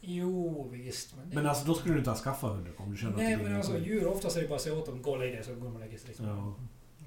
[0.00, 1.16] Jo, visst.
[1.16, 3.36] Men, det- Men alltså då skulle du inte ha skaffat hundar om du känner Nej,
[3.36, 5.32] det men alltså djur oftast är det bara att säga åt dem gå och lägg
[5.32, 6.08] dig så går de och lägger sig.
[6.08, 6.26] Liksom.
[6.26, 6.54] Ja.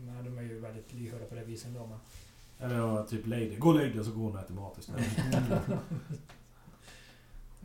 [0.06, 1.88] Men de är ju väldigt lyhörda på det viset ändå.
[1.88, 2.00] Men...
[2.72, 3.56] Eller typ Lady.
[3.56, 5.08] Gå och lägg dig så går hon och äter mat istället.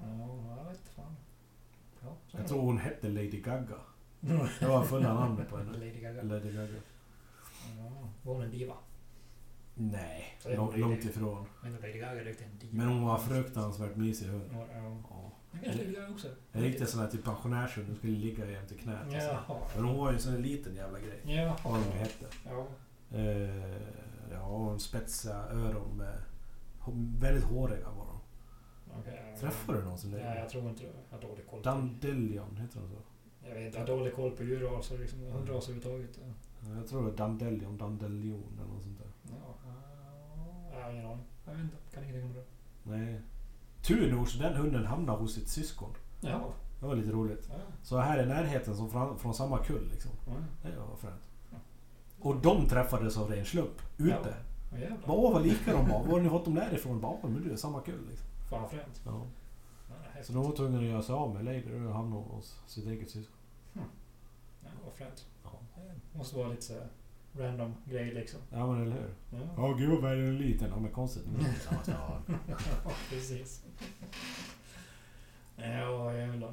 [0.03, 1.17] Ja, jag vet fan.
[2.31, 3.77] Ja, tror hon hette Lady Gaga.
[4.61, 5.73] Det var fulla namnet på henne.
[5.73, 6.23] Lady Gaga.
[6.23, 6.69] Lady Gaga.
[7.79, 8.75] Ja, var hon en diva?
[9.75, 11.47] Nej, långt, långt ifrån.
[11.63, 12.77] Men Lady Gaga riktigt en diva.
[12.77, 14.51] Men hon var fruktansvärt mysig hund.
[14.53, 14.67] Ja,
[15.11, 15.31] ja.
[15.53, 16.29] Vet Lady Gaga också.
[16.53, 17.87] En riktig sån här typ pensionärshund.
[17.89, 19.07] Hon skulle ligga jämte knät.
[19.07, 19.19] och så.
[19.19, 19.61] Jaha.
[19.75, 21.21] Men hon var ju en sån liten jävla grej.
[21.25, 21.57] Jaha.
[21.65, 22.27] Vad hon hette.
[22.47, 22.67] Ja.
[23.19, 23.83] Eh,
[24.33, 26.19] ja, hon spetsiga öron med...
[27.21, 28.08] Väldigt håriga var
[29.05, 29.11] de.
[29.11, 29.37] okej.
[29.41, 30.39] Träffade du någon som Ja, det?
[30.39, 30.91] jag tror inte det.
[31.11, 31.63] Jag har dålig koll.
[31.63, 32.97] på- Dandelion, heter de så?
[33.49, 36.19] Jag vet inte, jag har dålig koll på djurraser, liksom, hundraser överhuvudtaget.
[36.63, 39.07] Ja, Jag tror det var Dandelion, Dandelion eller något sånt där.
[39.31, 39.55] Ja,
[40.73, 41.25] ja, jag har ingen aning.
[41.47, 42.45] Jag vet inte, kan ingenting om det.
[42.83, 43.21] Nej.
[43.83, 45.91] Tur nog så den hunden hamnade hos sitt syskon.
[46.21, 46.53] Ja.
[46.81, 47.49] Det var lite roligt.
[47.51, 47.57] Ja.
[47.83, 50.11] Så här i närheten som från, från samma kull liksom.
[50.27, 50.33] Ja.
[50.71, 51.21] Det var fränt.
[52.21, 53.83] Och de träffades av ren slump.
[53.99, 54.35] Ute.
[54.73, 56.05] Ja, vad lika de var.
[56.05, 57.01] Var har ni fått dem därifrån?
[57.01, 58.29] Bara, "Ja, men du är samma kull liksom.
[58.51, 59.01] Fan vad fränt.
[59.05, 59.27] Ja.
[60.23, 63.11] Så de var tvungna att göra sig av med Lady och hamna hos sitt eget
[63.11, 63.37] syskon.
[63.73, 63.81] Ja,
[64.85, 65.27] vad fränt.
[65.45, 65.51] Ja.
[66.13, 66.75] Det måste vara lite så
[67.39, 68.41] random grej liksom.
[68.51, 69.15] ja men eller hur?
[69.31, 70.71] Ja, Ja gud vad är liten.
[70.71, 71.23] Ja men konstigt.
[71.27, 72.23] Men det är samma stad.
[72.85, 73.63] ja precis.
[75.57, 76.53] Ja, jävlar.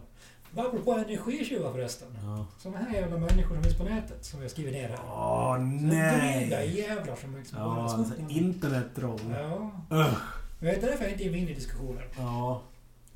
[0.58, 2.08] Apropå energitjuvar förresten.
[2.24, 2.46] Ja.
[2.58, 5.00] Såna här jävla människor som finns på nätet som vi har skrivit ner här.
[5.08, 6.78] Åh Dryga nej!
[6.78, 9.20] jävlar som liksom bara Ja, snott alltså, internettroll.
[9.32, 9.72] Ja.
[9.90, 10.18] Ugh.
[10.60, 12.08] Vet du därför jag inte är inne i diskussioner?
[12.18, 12.62] Ja.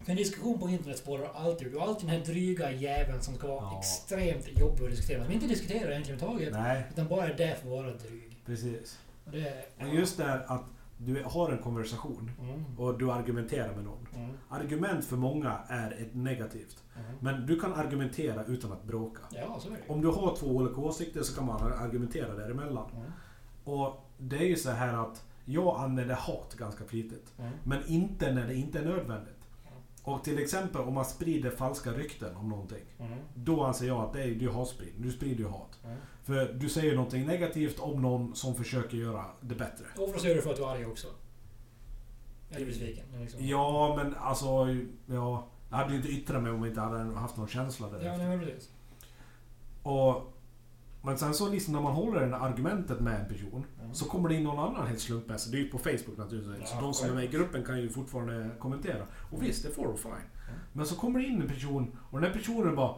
[0.03, 3.35] För en diskussion på internet spårar alltid Du har alltid den här dryga jäveln som
[3.35, 3.79] ska vara Ja.
[3.79, 5.23] extremt jobbig att diskutera.
[5.23, 6.53] Som inte diskuterar egentligen överhuvudtaget.
[6.63, 8.37] Nej, Utan bara är där för att vara dryg.
[8.45, 8.99] precis.
[9.25, 9.65] Och det är...
[9.77, 10.63] Men just det här att
[10.97, 12.79] du har en konversation Mm.
[12.79, 14.07] och du argumenterar med någon.
[14.15, 14.29] Mm.
[14.49, 16.83] Argument för många är ett negativt.
[16.95, 17.11] Mm.
[17.19, 19.19] Men du kan argumentera utan att bråka.
[19.31, 19.93] Ja, så är det.
[19.93, 22.89] Om du har två olika åsikter så kan man argumentera däremellan.
[22.95, 23.11] Mm.
[23.63, 27.33] Och det är ju så här att jag använder hat ganska flitigt.
[27.39, 27.51] Mm.
[27.63, 29.39] Men inte när det inte är nödvändigt.
[29.67, 29.79] Mm.
[30.03, 32.83] Och till exempel om man sprider falska rykten om någonting.
[32.99, 33.19] Mm.
[33.35, 35.01] Då anser jag att det är ju hatspridning.
[35.01, 35.79] Du sprider ju hat.
[35.83, 35.97] Mm.
[36.23, 39.85] För du säger någonting negativt om någon som försöker göra det bättre.
[39.97, 41.07] Oftast gör du för att du är arg också.
[42.51, 43.05] Eller besviken.
[43.19, 43.45] Liksom.
[43.45, 44.45] Ja, men alltså...
[45.05, 47.97] Ja, jag hade ju inte yttrat mig om jag inte hade haft någon känsla Ja,
[47.97, 48.17] där.
[48.17, 48.69] nej, men precis.
[49.83, 50.33] Och,
[51.01, 53.93] men sen så liksom när man håller det argumentet med en person Mm.
[53.93, 55.51] så kommer det in någon annan helt slumpmässigt.
[55.51, 56.69] Det är ju på Facebook naturligtvis.
[56.69, 59.03] så Ja, de som är med i gruppen kan ju fortfarande kommentera.
[59.31, 60.11] Och visst, det får de fine.
[60.11, 60.59] Mm.
[60.73, 62.95] Men så kommer det in en person och den här personen bara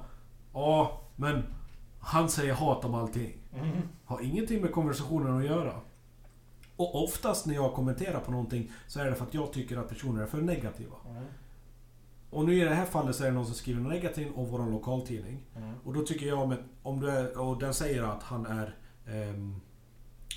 [0.53, 1.43] Ja, men
[1.99, 3.33] han säger hat om allting.
[3.53, 3.77] Mm.
[4.05, 5.73] Har ingenting med konversationen att göra.
[6.75, 9.89] Och oftast när jag kommenterar på någonting så är det för att jag tycker att
[9.89, 10.95] personer är för negativa.
[12.31, 12.39] Mm.
[12.39, 14.71] Och nu i det här fallet så är det någon som skriver negativt om vår
[14.71, 15.43] lokaltidning.
[15.55, 15.73] Mm.
[15.83, 18.75] Och då tycker jag, men om du är, och den säger att han är
[19.07, 19.55] ehm,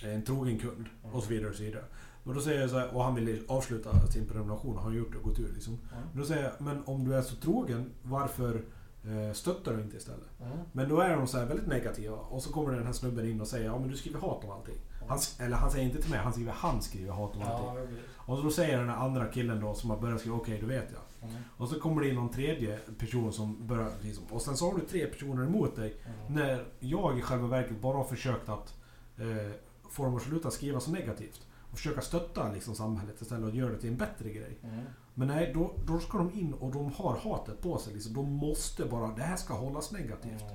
[0.04, 1.85] en trogen kund och så vidare och så vidare.
[2.24, 5.18] Och då säger jag så här, och han vill avsluta sin prenumeration, har gjort det
[5.18, 5.72] och gått ur liksom.
[5.72, 6.04] Mm.
[6.14, 8.62] Då säger jag, men om du är så trogen, varför
[9.09, 10.40] Eh, stöttar du inte istället?
[10.40, 10.59] Mm.
[10.72, 13.40] Men då är de så här väldigt negativa och så kommer den här snubben in
[13.40, 14.78] och säger ja men du skriver hat om allting.
[15.09, 17.96] Han, eller han säger inte till mig, han skriver han skriver hat om allting.
[18.26, 18.35] Ja.
[18.35, 20.88] Och då säger den här andra killen då som har börjat skriva okej då vet
[20.92, 21.00] jag.
[21.30, 21.42] Mm.
[21.56, 24.78] Och så kommer det in någon tredje person som börjar liksom, Och sen så har
[24.78, 25.96] du tre personer emot dig.
[26.04, 26.34] Mm.
[26.34, 28.74] När jag i själva verket bara har försökt att
[29.16, 29.52] eh,
[29.90, 31.46] få dem att sluta skriva så negativt.
[31.70, 34.58] Och försöka stötta liksom, samhället istället och göra det till en bättre grej.
[34.62, 34.84] Mm.
[35.14, 37.94] Men nej, då, då ska de in och de har hatet på sig.
[37.94, 38.14] Liksom.
[38.14, 40.42] De måste bara, det här ska hållas negativt.
[40.42, 40.54] Mm.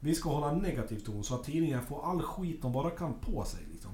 [0.00, 3.14] Vi ska hålla en negativ ton så att tidningen får all skit de bara kan
[3.14, 3.60] på sig.
[3.72, 3.90] Liksom.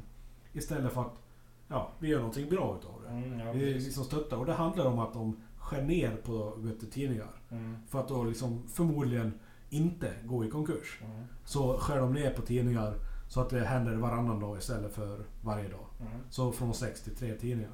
[0.52, 1.22] Istället för att
[1.68, 3.08] ja, vi gör någonting bra utav det.
[3.08, 4.36] Mm, ja, Vi liksom stöttar.
[4.36, 7.30] Och det handlar om att de skär ner på vet du, tidningar.
[7.50, 7.76] Mm.
[7.88, 9.32] För att då liksom förmodligen
[9.70, 11.00] inte gå i konkurs.
[11.04, 11.24] Mm.
[11.44, 12.94] Så skär de ner på tidningar
[13.28, 15.86] så att det händer varannan dag istället för varje dag.
[16.00, 16.12] Mm.
[16.30, 17.72] Så från sex till tre tidningar.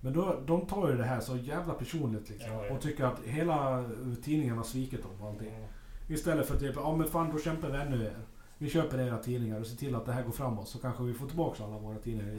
[0.00, 2.52] Men då, de tar ju det här så jävla personligt liksom.
[2.52, 2.74] Ja, ja.
[2.74, 3.84] Och tycker att hela
[4.22, 5.48] tidningen har svikit dem och allting.
[5.48, 5.68] Mm.
[6.08, 8.18] Istället för att typ, ja men fan då kämpar vi ännu mer.
[8.58, 11.14] Vi köper era tidningar och ser till att det här går framåt så kanske vi
[11.14, 12.32] får tillbaka alla våra tidningar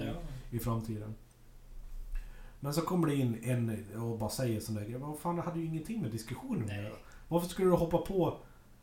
[0.51, 1.15] i, i framtiden.
[2.59, 4.97] Men så kommer det in en och bara säger sådana grejer.
[4.99, 6.83] Vad fan det hade ju ingenting med diskussionen att Nej.
[6.83, 6.95] göra.
[7.27, 8.37] Varför skulle du hoppa på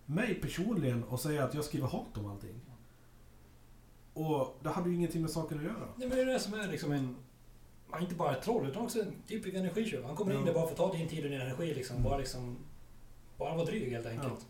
[0.06, 2.60] mig personligen och säga att jag skriver hat om allting?
[4.14, 5.88] Och det hade ju ingenting med saken att göra.
[5.96, 7.16] Nej, men det är det som är liksom en...
[7.92, 10.04] ja, Inte bara ett troll utan också en typisk energitjuv.
[10.04, 10.46] Han kommer in Ja.
[10.46, 11.96] där bara för att ta din tid och din energi liksom.
[11.96, 12.08] Mm.
[12.08, 12.56] Bara liksom...
[13.38, 14.46] Bara vara dryg helt enkelt.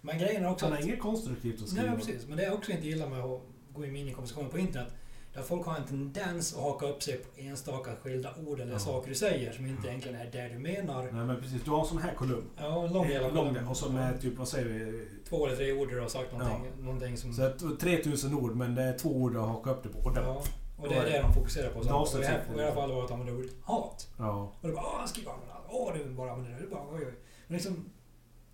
[0.00, 0.86] Men grejen är också Han har att...
[0.86, 1.86] inget konstruktivt att Nej, skriva.
[1.86, 2.28] men precis.
[2.28, 3.40] Men det jag också inte gillar med att
[3.72, 4.94] gå in i konversationer på internet.
[5.34, 8.72] Är att folk har en tendens att haka upp sig på enstaka skilda ord eller
[8.72, 8.78] Ja.
[8.78, 11.02] saker du säger som inte egentligen är det du menar.
[11.02, 12.50] Nej men precis, du har en sån här kolumn.
[12.56, 13.68] Ja, en lång jävla kolumn.
[13.68, 15.08] och så med typ, vad säger vi?
[15.28, 17.32] Två eller tre ord där du har sagt någonting, någonting som...
[17.34, 19.98] Så att, 3000 ord men det är två ord att haka upp det på.
[19.98, 20.42] Och ja,
[20.78, 21.84] och det är det de fokuserar på.
[21.84, 24.08] Så, och i det här- fallet var att använda ordet hat.
[24.18, 24.52] Ja.
[24.60, 26.64] Och du bara åh, han skriver använda Åh, du bara använder det.
[26.64, 27.14] Du bara oj, oj.
[27.46, 27.90] Men liksom,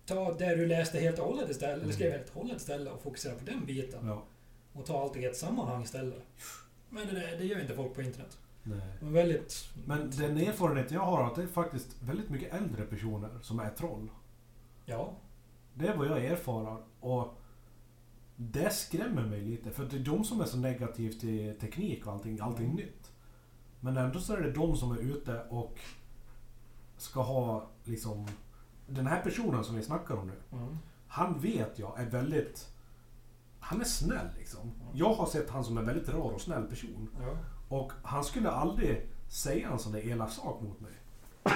[0.05, 1.95] ta det du läste helt och hållet istället, eller Mm.
[1.95, 3.99] skrev helt och hållet istället och fokusera på den biten.
[4.07, 4.23] ja.
[4.73, 6.23] Och ta allt i ett sammanhang istället.
[6.93, 8.37] Men det, det gör inte folk på internet.
[8.63, 8.81] Nej.
[9.01, 9.69] Är väldigt...
[9.85, 13.59] Men den erfarenheten jag har är att det är faktiskt väldigt mycket äldre personer som
[13.59, 14.09] är troll.
[14.85, 15.13] Ja.
[15.73, 16.83] Det är vad jag erfarar.
[16.99, 17.33] Och
[18.35, 19.71] det skrämmer mig lite.
[19.71, 22.75] För det är de som är så negativt till teknik och allting, allting Mm.
[22.77, 23.11] nytt.
[23.79, 25.79] Men ändå så är det de som är ute och
[26.97, 28.27] ska ha liksom...
[28.87, 30.57] Den här personen som vi snackar om nu.
[30.57, 30.77] Mm.
[31.07, 32.70] Han vet jag är väldigt...
[33.63, 34.71] Han är snäll liksom.
[34.93, 37.09] Jag har sett han som en väldigt rar och snäll person.
[37.21, 37.37] Ja.
[37.77, 40.91] Och han skulle aldrig säga en sån där elak sak mot mig.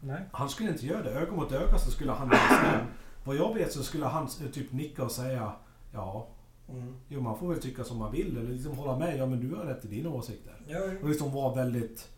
[0.00, 0.22] Nej.
[0.32, 1.10] Han skulle inte göra det.
[1.10, 2.80] Öga mot öga så skulle han vara snäll.
[3.24, 5.52] Vad jag vet så skulle han eh, typ nicka och säga
[5.92, 6.28] Ja,
[6.70, 6.94] Mm.
[7.08, 8.36] jo man får väl tycka som man vill.
[8.36, 9.18] Eller liksom hålla med.
[9.18, 10.54] Ja men du har rätt i dina åsikter.
[10.66, 12.08] Ja, Och liksom vara väldigt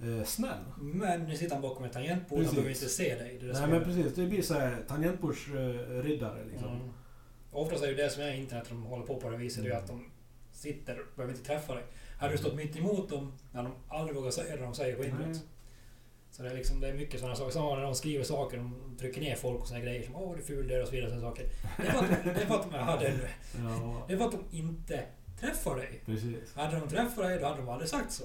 [0.00, 0.58] eh, snäll.
[0.80, 2.54] men nu sitter han bakom ett tangentbord, han Precis.
[2.56, 3.40] behöver inte se dig.
[3.52, 4.14] Nej men precis.
[4.14, 6.68] Det blir såhär tangentbordsriddare liksom.
[6.68, 6.88] Mm.
[7.52, 9.72] Oftast är det det som är internet, de håller på på det viset, det är
[9.72, 9.82] Mm.
[9.84, 10.10] att de
[10.52, 11.84] sitter och behöver inte träffa dig.
[12.18, 15.04] Hade du stått mitt emot dem, när de aldrig vågar säga det de säger på
[15.04, 15.26] internet.
[15.30, 15.40] Nej.
[16.30, 17.50] Så det är, liksom, det är mycket sådana saker.
[17.52, 20.40] Samma när de skriver saker, de trycker ner folk och såna grejer som åh du
[20.40, 21.20] är ful där och så vidare.
[21.20, 21.46] Saker.
[21.76, 21.92] Det är
[22.46, 23.30] för att, det att de, det är,
[23.64, 25.04] Ja, det för att de inte
[25.40, 26.02] träffar dig.
[26.06, 26.54] precis.
[26.54, 28.24] Hade de träffat dig, då hade de aldrig sagt så.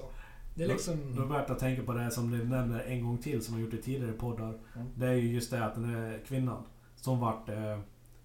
[0.56, 1.16] Det är liksom...
[1.20, 3.82] Roberta tänker på det här som du nämner en gång till som har gjort i
[3.82, 4.60] tidigare poddar.
[4.76, 4.88] Mm.
[4.96, 6.64] Det är ju just det att den här kvinnan
[6.96, 7.80] som vart eh,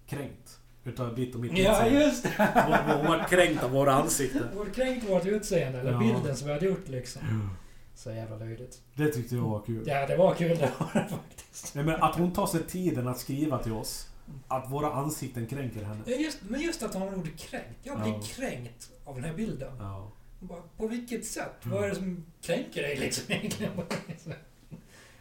[0.07, 2.03] kränkt utav ditt och mitt Ja, utseende.
[2.05, 2.29] just det!
[2.87, 4.43] Hon, hon vart kränkt av våra ansikten.
[4.55, 5.99] Vårt kränkt vårt utseende, eller Ja.
[5.99, 7.49] bilden som vi hade gjort liksom.
[7.95, 8.81] Så jävla löjligt.
[8.95, 9.83] Det tyckte jag var kul.
[9.87, 11.75] Ja, det var kul det var det faktiskt.
[11.75, 14.07] Nej, men att hon tar sig tiden att skriva till oss
[14.47, 15.99] att våra ansikten kränker henne.
[16.05, 17.79] Ja, Just, men just att hon använder ordet kränkt.
[17.83, 18.21] Jag blir Ja.
[18.23, 19.71] kränkt av den här bilden.
[19.79, 20.11] Ja.
[20.39, 21.65] Bara, på vilket sätt?
[21.65, 21.75] Mm.
[21.77, 23.71] Vad är det som kränker dig liksom egentligen?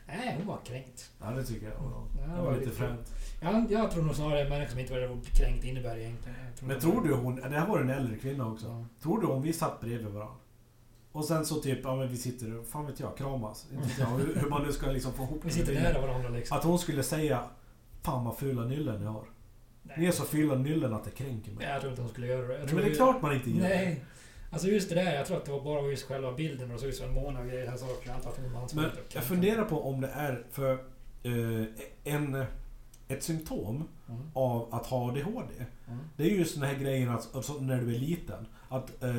[0.06, 1.10] Nej, hon var kränkt.
[1.20, 3.08] ja, det tycker jag var, Ja, det var var lite lite fränt.
[3.40, 6.38] Jag, jag tror nog snarare en människa som inte ordet kränkt innebär egentligen.
[6.60, 8.66] Jag Men tror du hon, det här var en äldre kvinna också.
[8.66, 8.84] Ja.
[9.02, 10.34] Tror du om vi satt bredvid varandra?
[11.12, 13.66] Och sen så typ, ja men vi sitter fan vet jag, kramas.
[13.72, 15.80] Inte jag, hur, hur man nu ska liksom få ihop Vi sitter det.
[15.80, 16.56] nära varandra liksom.
[16.58, 17.42] Att hon skulle säga
[18.02, 19.24] Fan vad fula nyllen ni har.
[19.96, 21.58] Ni är så fula nyllen att det kränker mig.
[21.64, 22.58] Nej, jag tror inte hon skulle göra det.
[22.58, 23.68] Men tror det är vi- klart man inte gör det.
[23.68, 24.04] Nej.
[24.50, 26.86] Alltså just det där, jag tror att det var bara just själva bilden och så
[26.86, 27.64] ut som en måne och grejer.
[27.64, 28.06] Jag saker.
[28.08, 30.72] Jag antar att hon var Men jag funderar på om det är för
[31.22, 32.44] eh, en,
[33.10, 34.20] ett symptom Mm.
[34.32, 35.54] av att ha ADHD.
[35.88, 35.98] Mm.
[36.16, 38.46] Det är ju just den här grejen att, alltså, när du är liten.
[38.68, 39.10] Att eh,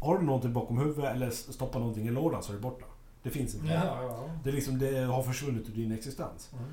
[0.00, 2.84] har du någonting bakom huvudet eller stoppar någonting i lådan så är det borta.
[3.22, 3.66] Det finns inte.
[3.66, 6.48] Ja, ja, Det, är liksom, det har försvunnit ur din existens.
[6.52, 6.58] ja.
[6.58, 6.70] Mm.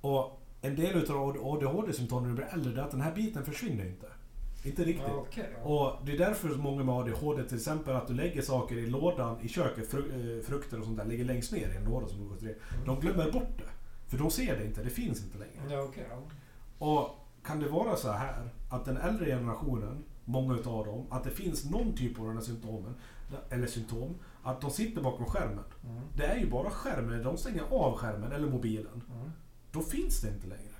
[0.00, 3.84] Och en del utav ADHD-symptomen när du blir äldre är att den här biten försvinner
[3.86, 4.06] inte.
[4.64, 5.06] Inte riktigt.
[5.08, 5.48] Ja, okej.
[5.62, 5.68] ja.
[5.68, 9.36] Och det är därför många med ADHD till exempel att du lägger saker i lådan
[9.42, 12.18] i köket, fru, eh, frukter och sånt där, ligger längst ner i en låda som
[12.22, 12.54] du går till.
[12.86, 13.64] De glömmer bort det.
[14.12, 15.74] För de ser det inte, det finns inte längre.
[15.74, 16.06] Ja, okej.
[16.10, 16.22] ja.
[16.86, 21.30] Och kan det vara så här att den äldre generationen, många utav dem, att det
[21.30, 22.94] finns någon typ av de här symptomen,
[23.50, 25.64] eller symptom, att de sitter bakom skärmen.
[25.84, 26.02] Mm.
[26.16, 29.02] Det är ju bara skärmen, de stänger av skärmen eller mobilen.
[29.14, 29.30] Mm.
[29.70, 30.74] Då finns det inte längre.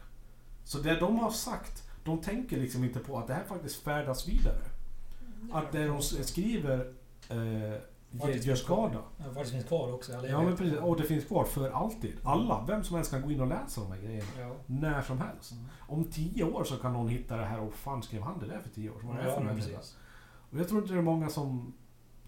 [0.65, 4.29] Så det de har sagt, de tänker liksom inte på att det här faktiskt färdas
[4.29, 4.65] vidare.
[5.53, 6.93] Att det de skriver
[7.29, 7.81] eh,
[8.13, 8.89] ger, Faktiskt gör finns kvar.
[8.89, 9.05] skada.
[9.19, 10.13] Ja, faktiskt finns kvar också.
[10.13, 12.13] Eller Ja men precis, och det finns kvar för alltid.
[12.25, 14.29] Alla, vem som helst kan gå in och läsa de här grejerna.
[14.41, 14.53] Ja.
[14.67, 15.53] När som helst.
[15.53, 15.65] Mm.
[15.89, 18.59] Om tio år så kan någon hitta det här och fan skrev han det där
[18.59, 19.09] för tio år sedan?
[19.09, 19.97] Vad det Ja, men precis.
[20.51, 21.75] Och jag tror inte det är många som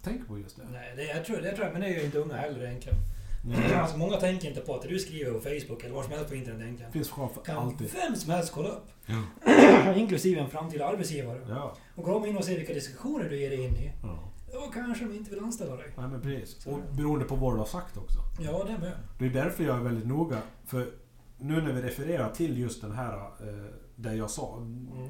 [0.03, 0.63] tänker på just det.
[0.73, 2.99] Nej, det, jag tror, det tror jag, men det är ju inte unga heller egentligen.
[3.47, 3.75] Nej.
[3.81, 6.29] Alltså, många tänker inte på att det du skriver på Facebook eller var som helst
[6.29, 6.93] på internet Det egentligen.
[6.93, 7.91] finns kvar för Kan alltid.
[7.95, 8.87] vem som helst kolla upp.
[9.07, 9.95] Ja.
[9.97, 11.41] Inklusive en framtida arbetsgivare.
[11.49, 11.75] Ja.
[11.95, 13.93] Och gå in och se vilka diskussioner du ger dig in i.
[14.03, 14.19] ja.
[14.55, 15.93] Då kanske de inte vill anställa dig.
[15.97, 16.67] Nej men precis.
[16.67, 16.97] Och det.
[16.97, 18.19] beroende på vad du har sagt också.
[18.41, 18.93] Ja, det med.
[19.19, 20.43] Det är därför jag är väldigt noga.
[20.65, 20.93] För
[21.39, 24.57] nu när vi refererar till just den här, eh, det jag sa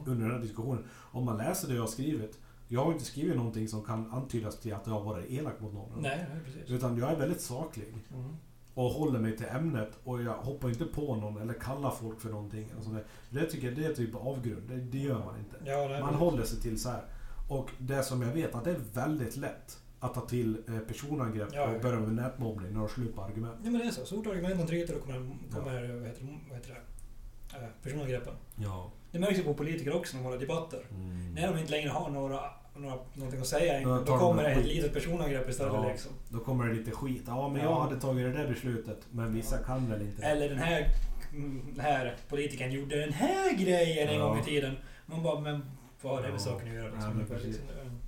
[0.07, 0.85] under den här diskussionen.
[0.93, 2.39] Om man läser det jag har skrivit.
[2.69, 5.75] Jag har inte skrivit någonting som kan antydas till att jag har varit elak mot
[5.75, 6.03] någon.
[6.03, 6.71] Nej, nej precis.
[6.71, 7.95] Utan jag är väldigt saklig.
[8.15, 8.37] Mm.
[8.75, 9.91] Och håller mig till ämnet.
[10.05, 12.73] Och jag hoppar inte på någon eller kallar folk för någonting.
[12.81, 13.05] Sånt där.
[13.31, 14.69] Det tycker jag det är typ avgrund.
[14.69, 15.71] Det, det gör man inte.
[15.71, 17.05] Ja, Man håller sig till så här.
[17.49, 21.49] Och det som jag vet att det är väldigt lätt att ta till eh, personangrepp
[21.53, 21.75] Ja, ja.
[21.77, 23.55] och börja med nätmobbning när du har slut på argument.
[23.65, 24.07] Ja, men det är så.
[24.07, 25.15] Så fort argumenten tryter då kommer,
[25.53, 27.57] kommer vad, heter, vad heter det?
[27.57, 28.35] Eh, personangreppen.
[28.57, 28.91] Ja.
[29.13, 30.81] Det märks ju på politiker också när de håller debatter.
[30.91, 31.35] Mm.
[31.35, 32.41] När de inte längre har några,
[32.77, 35.75] några, någonting att säga, Då då de kommer det ett litet personangrepp istället.
[35.75, 35.89] Ja.
[35.89, 36.13] Liksom.
[36.29, 37.23] Då kommer det lite skit.
[37.27, 37.71] Ja, men Ja.
[37.71, 38.99] jag hade tagit det där beslutet.
[39.11, 40.23] Men vissa kan väl inte.
[40.23, 40.87] Eller den här,
[41.33, 44.29] mm, den här politikern gjorde den här grejen en Ja.
[44.29, 44.77] gång i tiden.
[45.07, 45.63] Man bara, men
[46.05, 46.91] vad har det med saken att göra?
[46.95, 47.27] Liksom.
[47.31, 48.01] Ja, liksom.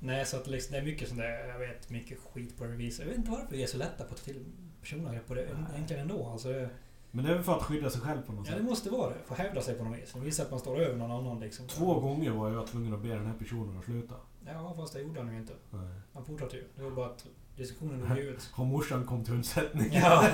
[0.00, 2.70] Nej, så att liksom, det är mycket sånt där, jag vet, mycket skit på det
[2.70, 3.00] viset.
[3.00, 4.44] Jag vet inte varför vi är så lätta på att ta till
[4.80, 6.26] personangrepp på det egentligen ändå.
[6.26, 6.70] Alltså, det-
[7.10, 8.68] Men det är väl för att skydda sig själv på något ja, det sätt.
[8.68, 9.16] måste vara det.
[9.26, 10.14] Få hävda sig på något vis.
[10.14, 11.66] Och visa att man står över någon annan liksom.
[11.68, 14.14] Två gånger var jag tvungen att be den här personen att sluta.
[14.46, 15.52] Ja, fast det gjorde han ju inte.
[15.70, 15.88] Nej.
[16.14, 16.64] Han fortsatte ju.
[16.76, 17.26] Det var bara att
[17.58, 18.50] diskussionen dog ut.
[18.56, 19.90] Och morsan kom till undsättning.
[19.92, 20.24] Ja,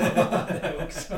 [0.49, 1.15] det också.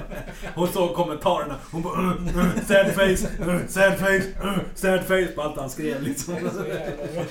[0.54, 1.58] Hon såg kommentarerna.
[1.72, 5.70] Hon bara uh, uh, sad face, uh, sad face, uh, sad face på allt han
[5.70, 6.34] skrev liksom.
[6.34, 7.24] Det är så jävla.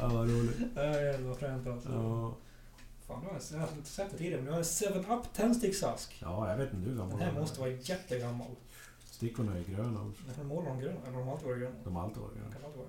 [0.00, 0.56] Ja, vad roligt.
[0.74, 1.88] Ja, jävla fränt alltså.
[1.92, 2.36] Ja.
[3.06, 4.64] Fan, jag- har inte sett det tidigare, men jag har en
[5.04, 6.18] 7-Up tändsticksask.
[6.22, 7.40] ja, jag vet inte hur gammal Den här hon är.
[7.40, 8.46] måste vara jättegammal.
[9.04, 10.12] Stickorna är gröna.
[10.36, 11.74] Den målar de gröna, eller de har alltid varit gröna.
[11.84, 12.88] De har alltid varit De gröna.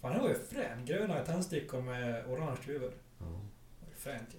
[0.00, 0.84] Fan, den var ju frän.
[0.86, 2.92] Gröna tändstickor med orange huvud.
[3.18, 3.24] Ja.
[3.26, 4.38] Det var ju fränt ju.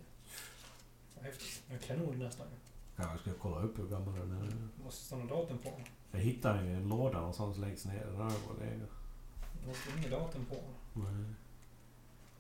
[1.22, 1.64] Häftigt.
[1.70, 2.48] En kanon nästan.
[2.96, 4.84] Ja, jag ska kolla upp hur gammal den är.
[4.84, 5.86] Måste stanna datum på den.
[6.12, 8.06] Jag hittade den i en låda någonstans längst ner.
[8.06, 8.90] Där har jag legat.
[9.68, 11.04] Måste inget datum på den.
[11.04, 11.34] Nej.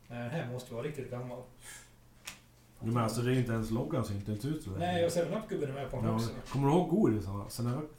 [0.07, 1.43] Nej, den här måste vara riktigt gammal.
[2.81, 4.69] Jo, men alltså det är inte ens loggan ser inte ens ut så.
[4.69, 6.29] Nej, och 7-Up-gubben är med på den Ja, också.
[6.49, 7.45] kommer du ihåg godisarna?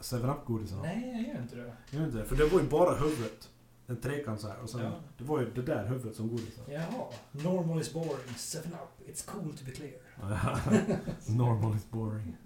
[0.01, 0.81] 7-Up-godisarna?
[0.81, 1.75] Nej, jag gör inte det.
[1.97, 3.49] Vet inte, för det var ju bara huvudet.
[3.87, 4.59] En trekant så här.
[4.59, 4.91] Och sen, Ja.
[5.17, 6.63] det var ju det där huvudet som godisar.
[6.67, 7.05] Jaha.
[7.31, 8.09] Normal is boring.
[8.37, 9.07] 7-Up.
[9.07, 9.93] It's cool to be clear.
[11.37, 12.37] Normal is boring.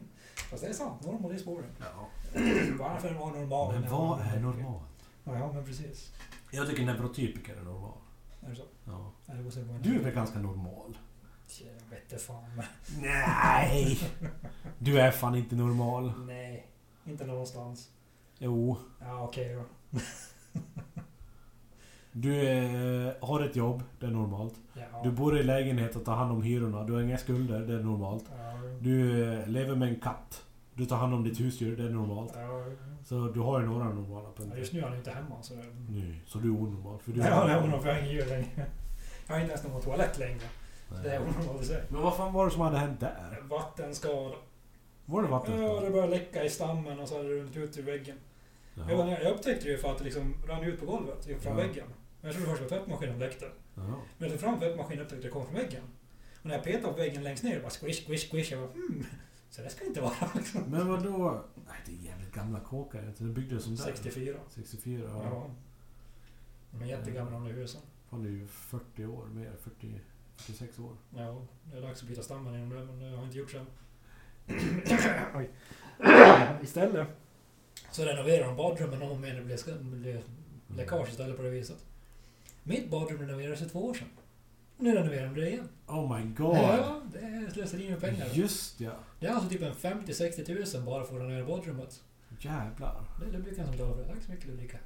[0.50, 1.06] Fast det är sant.
[1.06, 1.70] Normal is boring.
[1.80, 2.08] Ja.
[2.80, 3.74] Varför var normal?
[3.80, 4.84] Men vad är normalt?
[5.24, 6.14] Ja, men precis.
[6.52, 7.98] Jag tycker neurotypiker är normal.
[8.42, 8.64] Är det så?
[8.86, 9.12] Ja.
[9.82, 10.98] Du är väl ganska normal?
[11.60, 12.62] Jag vet inte fan.
[13.02, 14.00] Nej!
[14.80, 16.14] Du är fan inte normal.
[16.26, 16.68] Nej,
[17.06, 17.90] inte någonstans.
[18.38, 18.78] Jo.
[19.00, 19.64] Ja, okej då.
[22.12, 24.54] Du eh, har ett jobb, det är normalt.
[24.74, 24.82] Ja.
[25.04, 26.84] Du bor i lägenhet och tar hand om hyrorna.
[26.84, 28.26] Du har inga skulder, det är normalt.
[28.38, 30.44] Ja, Du eh, lever med en katt.
[30.74, 32.32] Du tar hand om ditt husdjur, det är normalt.
[32.36, 32.66] ja.
[33.06, 34.58] Så du har ju några normala Ja, punkter.
[34.58, 35.54] Just nu är han inte hemma så...
[35.90, 37.00] Nu, så du är onormal.
[37.00, 38.66] För du Ja, är onormalt för jag har ingen djur längre.
[39.28, 40.40] Jag har inte ens någon toalett längre.
[40.92, 41.00] Nej.
[41.04, 41.84] Det är onormalt i sig.
[41.90, 43.40] Men vad fan var det som hade hänt där?
[43.50, 44.36] Vattenskada.
[45.06, 45.82] Var det Ja, vattenskada?
[45.82, 48.16] det började läcka i stammen och så hade det runnit ut ur väggen.
[48.76, 49.18] Jaha.
[49.24, 51.54] jag upptäckte det ju för att det liksom rann ut på golvet, från Ja.
[51.54, 51.86] väggen.
[52.22, 53.46] Men jag trodde först att tvättmaskinen läckte.
[53.76, 53.82] Ja.
[53.82, 55.84] Men jag tog fram tvättmaskinen och upptäckte att det kom från väggen.
[56.40, 58.52] Och när jag petade på väggen längst ner, bara squish, squish, squish.
[58.52, 59.06] Jag bara, hmm.
[59.50, 60.62] Så det ska inte vara liksom.
[60.64, 61.44] Men vad då?
[61.68, 63.14] Nej, det är jävligt gamla kåkar.
[63.18, 63.84] Det byggdes som där.
[63.84, 64.38] 64.
[64.50, 65.24] 64, ja.
[65.24, 65.50] Ja.
[66.72, 67.82] De är jättegamla de där husen.
[68.10, 69.52] Fan, det är ju 40 år mer.
[69.64, 70.00] 40,
[70.36, 70.96] 46 år.
[71.18, 73.52] Ja, det är dags att byta stammen inom det, men det har jag inte gjort
[73.52, 73.66] sen.
[75.36, 75.50] Oj.
[76.64, 77.08] Istället
[77.92, 79.22] så renoverar de badrummen om.
[79.22, 80.22] Det blev, ska- det blev
[80.68, 81.86] läckage istället på det viset.
[82.64, 84.08] Mitt badrum renoverades för två år sedan.
[84.78, 85.70] Nu renoverar de det igen.
[85.88, 86.56] Oh my god!
[86.56, 88.28] Ja, det är slöseri med pengar.
[88.34, 88.92] Just ja!
[89.20, 92.02] Det är alltså typ en 50-60 tusen bara för att renovera badrummet.
[92.40, 93.04] Jävlar.
[93.20, 94.08] Det är Ludvika som betalar för det.
[94.08, 94.78] Tack så mycket Ludvika.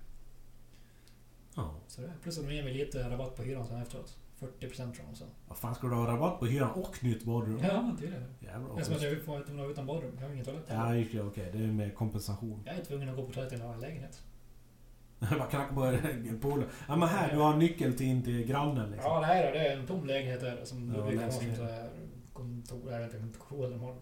[1.55, 1.75] Ja.
[1.87, 2.13] Så det.
[2.23, 4.17] Plus att de ger mig lite rabatt på hyran sen efteråt.
[4.39, 5.27] 40% från dem sen.
[5.47, 7.59] Vad fan ska du ha rabatt på hyran och nytt badrum?
[7.63, 8.23] Ja, tydligen.
[8.39, 10.11] Jävla Det är som att jag inte vara utan badrum.
[10.19, 10.65] Jag har ingen toalett.
[10.67, 11.49] Ja, okej, okej.
[11.53, 12.63] Det är med kompensation.
[12.65, 14.23] Jag är tvungen att gå på toaletten i en lägenhet.
[15.19, 16.67] Man knackar på polen.
[16.87, 19.11] Ja men här, du har nyckel till in till grannen liksom.
[19.11, 21.39] Ja, det här är, det är en tom lägenhet där som Ja, Ludvig har som
[21.47, 21.57] lägenhet.
[21.57, 21.89] så här
[22.33, 23.95] kontor, jag vet inte, kontor eller har.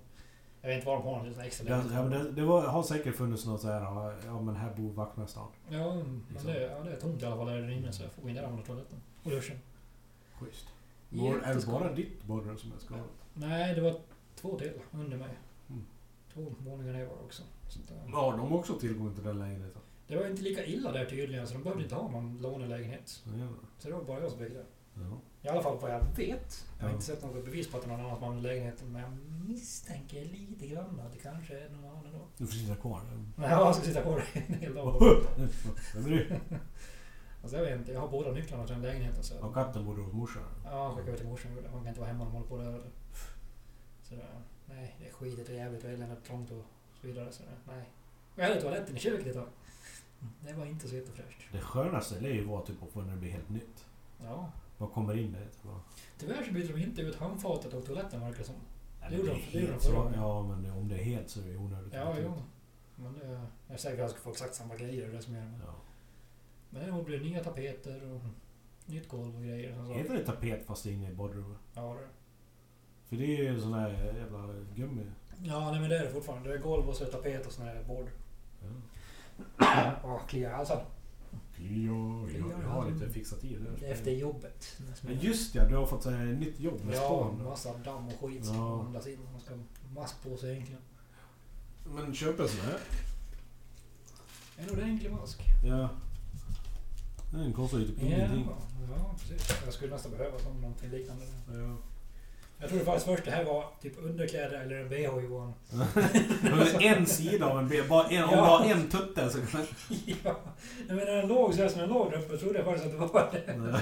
[0.62, 1.92] Jag vet inte vad de har, det en extra lägenhet.
[1.94, 3.82] ja, men det, det var, har säkert funnits något så här,
[4.26, 5.48] ja, men här bor vaktmästaren.
[5.70, 6.50] Ja, men Liksom.
[6.52, 8.36] det, ja, det är tomt i alla fall där inne så jag får gå in
[8.36, 8.98] där och använda toaletten.
[9.24, 9.58] Och duschen.
[10.40, 10.68] Schysst.
[11.10, 13.06] Var, är det bara ditt badrum som är skadat?
[13.34, 13.96] Nej, det var
[14.36, 15.30] två till under mig.
[15.70, 15.86] Mm.
[16.34, 17.44] Två våningar ner var det också.
[17.70, 19.82] Så eh, Ja, de har också tillgång till den lägenheten.
[20.08, 23.24] Det var inte lika illa där tydligen, så de behövde inte ha någon lånelägenhet.
[23.26, 24.50] Ja, Så det var bara jag som det.
[24.94, 25.02] ja.
[25.42, 26.66] I alla fall vad jag vet.
[26.78, 26.94] Jag har Ja.
[26.94, 29.12] inte sett något bevis på att det är någon annan som har lägenheten, men jag
[29.50, 32.20] misstänker lite grann att det kanske är någon annan då.
[32.38, 33.02] Du får sitta kvar.
[33.36, 35.02] Men jag ska sitta kvar en hel dag.
[35.96, 36.40] Vem är det?
[37.44, 39.40] Alltså jag vet inte, jag har båda nycklarna till den lägenheten så...
[39.40, 40.44] Och katten bor hos morsan.
[40.66, 41.52] Ja, skickar över till morsan.
[41.72, 42.82] Hon kan inte vara hemma när de håller på där.
[44.04, 44.22] Så det,
[44.66, 46.64] nej, det är skitigt och jävligt och eländigt trångt och
[47.02, 47.32] så vidare.
[47.32, 47.90] Så det, nej.
[48.36, 49.48] Och jag hade toaletten i köket ett tag.
[50.48, 51.42] Det var inte så jättefräscht.
[51.52, 53.86] Det skönaste lär ju vara typ att få när det blir helt nytt.
[54.24, 54.52] Ja.
[54.78, 55.46] Vad kommer in där?
[55.46, 55.80] Typ, va?
[56.18, 58.56] Tyvärr så byter de inte ut handfatet och toaletten verkar det som.
[59.02, 60.20] Nej, Det gjorde är de- det gjorde helt de förra gången.
[60.20, 61.94] Ja, men om det är helt så är det onödigt.
[61.94, 62.34] Ja, jo.
[62.96, 63.28] Men det,
[63.68, 65.02] jag är säker på att jag ska få exakt samma grejer.
[65.06, 65.60] Det är det som är det.
[65.66, 65.74] Ja.
[66.70, 68.22] Men det blir nya tapeter och
[68.86, 69.80] nytt golv och grejer.
[69.90, 69.96] och.
[69.96, 71.58] Heter det tapet fast det är inne i badrummet?
[71.74, 72.08] Ja, det.
[73.10, 75.06] För det är ju sån här jävla gummi.
[75.44, 76.50] ja, nej men det är det fortfarande.
[76.50, 78.08] Det är golv och så är det tapet och sån här bord.
[78.62, 78.68] Ja.
[80.04, 80.74] Ja, kliar alltså.
[81.58, 83.88] Ja, jag, jag har lite fixativ där.
[83.88, 84.78] Efter jobbet.
[85.02, 87.00] Men just ja, du har fått ett nytt jobb med Ja,
[87.32, 87.44] span.
[87.44, 88.86] massa damm och skit som Ja.
[89.12, 89.20] in.
[89.32, 89.60] Man ska ha
[89.96, 90.82] mask på sig egentligen.
[91.96, 92.80] Men köp en sån här.
[94.58, 95.40] En ordentlig mask.
[95.66, 95.90] Ja.
[97.32, 98.48] Den kostar ju typ Ja, ingenting.
[98.98, 99.58] ja, precis.
[99.66, 101.26] Jag skulle nästan behöva sån, någonting liknande.
[101.54, 101.78] Ja.
[102.64, 105.54] Jag trodde faktiskt först det här var typ underkläder eller en bh Johan.
[106.42, 109.62] Men en sida av en ben, bara en, om du har en tutte så kan
[110.24, 110.40] ja,
[110.88, 112.98] jag menar den låg så som den låg där uppe trodde jag faktiskt att det
[112.98, 113.82] var det.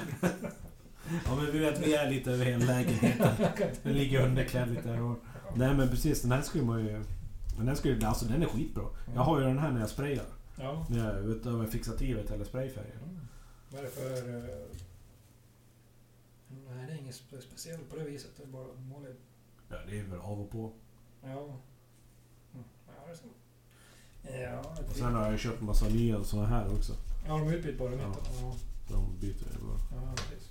[1.26, 3.28] Ja men vi vet, vi är lite över hela lägenheten.
[3.84, 5.18] Den ligger underklädd lite här och...
[5.56, 7.04] Nej men precis, den här skulle man ju...
[7.58, 8.84] Den här skulle, alltså den är skitbra.
[9.16, 10.26] Jag har ju den här när jag sprayar.
[10.56, 10.86] Ja.
[10.90, 12.96] När jag utöver fixativet eller sprayfärger.
[13.04, 13.20] Mm.
[13.70, 14.44] Vad är det för...
[16.76, 18.32] Nej, det är inget spe- speciellt på det viset.
[18.38, 19.20] Det är bara vanligt.
[19.70, 20.72] Ja det är väl av och på.
[21.24, 21.30] Ja.
[22.54, 22.66] Mm.
[22.88, 23.28] Ja, det är så.
[24.24, 26.94] Ja, det Och sen har jag köpt massa nya såna här också.
[27.28, 28.12] Ja, de är utbytbara mitten.
[28.42, 28.56] Ja.
[28.90, 30.02] De byter jag bara.
[30.06, 30.50] Ja, precis.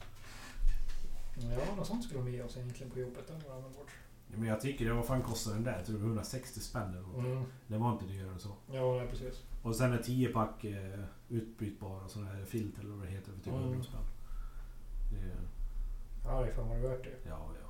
[1.37, 3.27] Ja, något sånt skulle de ge oss egentligen på jobbet.
[3.27, 3.91] Det var bort.
[4.29, 5.83] Men jag tycker det, vad fan kostar den där?
[5.85, 7.17] Typ 160 spänn eller något.
[7.27, 7.45] Mm.
[7.67, 8.49] Det var inte dyrare än så.
[8.73, 9.43] Ja, nej, precis.
[9.63, 13.39] Och sen är 10 pack eh, utbytbara såna här filt eller vad det heter för
[13.39, 13.63] typ Mm.
[13.63, 14.01] 100 spänn.
[15.13, 15.37] Det är,
[16.31, 17.29] Ja, det är fan vad det är värt det.
[17.29, 17.69] ja, ja.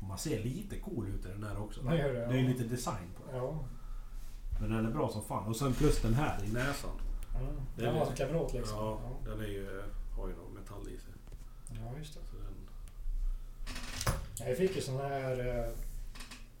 [0.00, 1.80] Och man ser lite cool ut i den där också.
[1.80, 2.48] Gör det, det är ju ja.
[2.48, 3.36] lite design på den.
[3.36, 3.64] Ja.
[4.60, 5.48] Men den är bra som fan.
[5.48, 6.90] Och sen plus den här i näsan.
[7.40, 7.54] Mm.
[7.76, 8.78] Det är Den var klämmer åt liksom.
[8.78, 9.82] Ja, Ja, den är ju,
[10.16, 11.12] har ju någon metall i sig.
[11.68, 12.20] ja just det.
[12.30, 12.54] Så den,
[14.38, 15.58] Ja, Jag fick ju såna här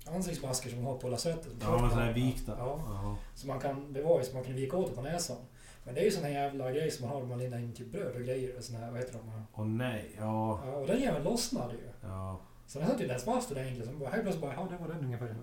[0.06, 1.52] eh, ansiktsmasker som man har på lasarettet.
[1.60, 2.54] ja, sådana här vikta.
[2.58, 2.80] Ja.
[2.86, 3.16] Ja.
[3.34, 5.36] Så man kan, det var ju så man kunde vika åt det på näsan.
[5.84, 7.92] Men det är ju såna jävla grejer som man har om man lindar in typ
[7.92, 8.60] bröd och grejer.
[8.60, 9.42] Såna här, vad heter de?
[9.52, 10.60] Och nej, ja.
[10.66, 11.88] Ja, och den jäveln lossnade ju.
[12.02, 12.40] Ja.
[12.66, 13.92] Så den satt ju ens fast det egentligen.
[13.92, 15.34] Så bara, helt plötsligt bara, ja det var den ungefär.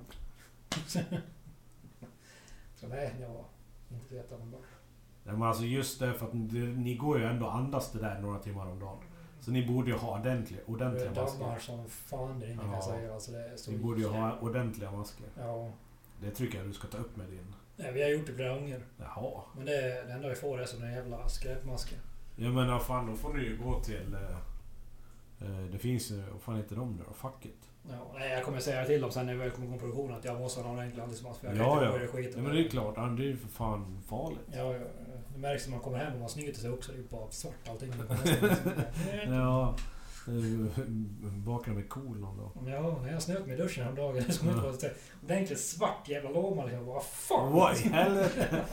[2.76, 3.44] så nej, jag var
[3.92, 4.60] inte så jätteanvändbar.
[5.24, 8.20] Nej, Men alltså just därför att ni, ni går ju ändå och andas det där
[8.20, 8.98] några timmar om dagen.
[9.42, 11.60] Så ni borde ju ha ordentliga, Det ordentliga dammar masker.
[11.60, 12.72] som fan, det är Ja.
[12.72, 13.14] kan säga.
[13.14, 15.26] Alltså, det är så Ni borde ju ha ordentliga masker.
[15.38, 15.72] Ja.
[16.22, 17.56] Det tycker jag du ska ta upp med din...
[17.80, 18.80] Nej, vi har gjort det flera gånger.
[18.98, 19.42] Jaha.
[19.56, 21.98] Men det, det enda vi får är såna jävla skräpmasker.
[22.36, 24.14] Ja men vad fan, då får ni ju gå till...
[24.14, 27.14] Eh, eh, det finns ju, vad fan heter de nu då?
[27.14, 27.52] Facket?
[27.90, 30.26] Ja, nej, jag kommer säga till dem sen när vi väl kommer igång produktionen att
[30.26, 31.40] jag måste ha någon enkel ansiktsmask.
[31.40, 32.12] för jag kan Ja, inte ja.
[32.12, 34.40] skita Ja men det är klart, det är ju för fan farligt.
[34.52, 34.80] Ja, ja,
[35.34, 36.92] det märks när man kommer hem och man snyter sig också.
[36.92, 37.94] Det är ju bara svart allting.
[39.28, 39.76] Ja.
[40.28, 40.84] Eh,
[41.46, 42.70] Vakna med kolon då.
[42.70, 44.88] Ja, när jag snöt mig i duschen häromdagen så kom jag på
[45.24, 46.66] ordentligt svart jävla låma.
[46.66, 46.86] liksom.
[46.86, 47.54] Vad fan?
[47.54, 48.66] Vad i helvete?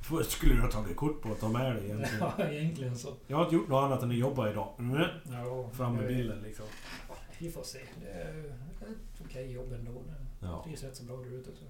[0.00, 2.24] Först skulle du ha tagit kort på och ta med dig egentligen.
[2.38, 3.08] Ja, egentligen så.
[3.26, 4.68] Jag har inte gjort något annat än att jobba idag.
[4.78, 5.02] Mm.
[5.32, 6.64] Ja, Fram med bilden liksom.
[7.38, 7.78] Vi får se.
[8.02, 10.02] Det är ett okej jobb ändå.
[10.40, 11.64] Det trivs rätt så bra där ute också.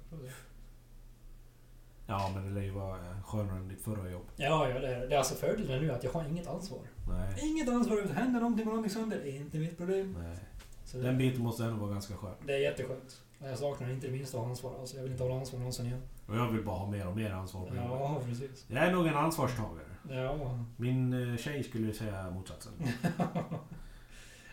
[2.07, 4.27] Ja, men det lär ju vara eh, skönare än ditt förra jobb.
[4.37, 6.79] Ja, ja det, är, det är alltså fördelen nu att jag har inget ansvar.
[7.09, 7.51] Nej.
[7.51, 8.03] Inget ansvar.
[8.15, 10.17] Händer någonting och någonting sönder, det är inte mitt problem.
[10.23, 10.37] Nej.
[10.85, 12.35] Så Den biten måste ändå vara ganska skön.
[12.47, 13.21] Det är jätteskönt.
[13.39, 14.75] Jag saknar inte det minsta ansvar.
[14.81, 16.03] Alltså, jag vill inte ha ansvar någonsin igen.
[16.27, 17.77] Och jag vill bara ha mer och mer ansvar på.
[17.77, 18.67] Ja, precis.
[18.69, 19.87] Jag är nog en ansvarstagare.
[20.11, 20.65] Ja.
[20.77, 22.73] Min eh, tjej skulle säga motsatsen.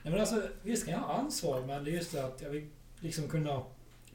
[0.03, 2.49] Nej, men alltså, visst kan jag ha ansvar, men det är just det att jag
[2.49, 3.63] vill liksom kunna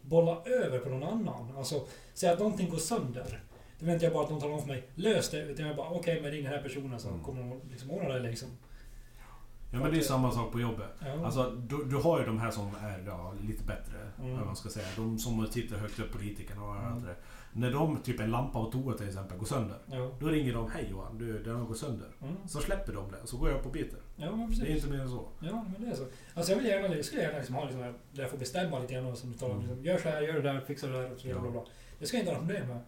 [0.09, 1.57] bolla över på någon annan.
[1.57, 3.41] Alltså, säg att någonting går sönder.
[3.81, 5.43] Då väntar jag bara att någon talar om för mig, lös det.
[5.43, 7.23] Utan jag bara, okej, men ring den här personen så Mm.
[7.23, 8.49] kommer de liksom ordna det liksom.
[9.73, 10.89] Ja men det är samma sak på jobbet.
[11.01, 11.25] Ja.
[11.27, 14.37] Alltså du, du har ju de här som är ja, lite bättre, Mm.
[14.37, 14.87] vad man ska säga.
[14.97, 16.93] De som sitter högt upp, politikerna och Mm.
[16.93, 17.11] andra.
[17.53, 19.79] När de, typ en lampa och toa till exempel, går sönder.
[19.91, 20.11] ja.
[20.21, 22.09] Då ringer de, hej Johan, du, den har gått sönder.
[22.23, 22.35] Mm.
[22.49, 23.99] Så släpper de det, så går jag på biter.
[24.17, 24.65] Ja, men precis.
[24.65, 25.29] Det är inte mer än så.
[25.41, 26.07] Ja, men det är så.
[26.35, 28.95] Alltså jag vill gärna, jag skulle gärna liksom ha liksom, där jag får bestämma lite
[28.95, 29.61] grann och som du talar om.
[29.61, 29.71] Mm.
[29.71, 31.43] Liksom, gör så här, gör det där, fixa det där och så vidare.
[31.45, 31.51] Ja.
[31.51, 31.71] Bla, bla.
[31.99, 32.81] Det ska jag inte ha problem med.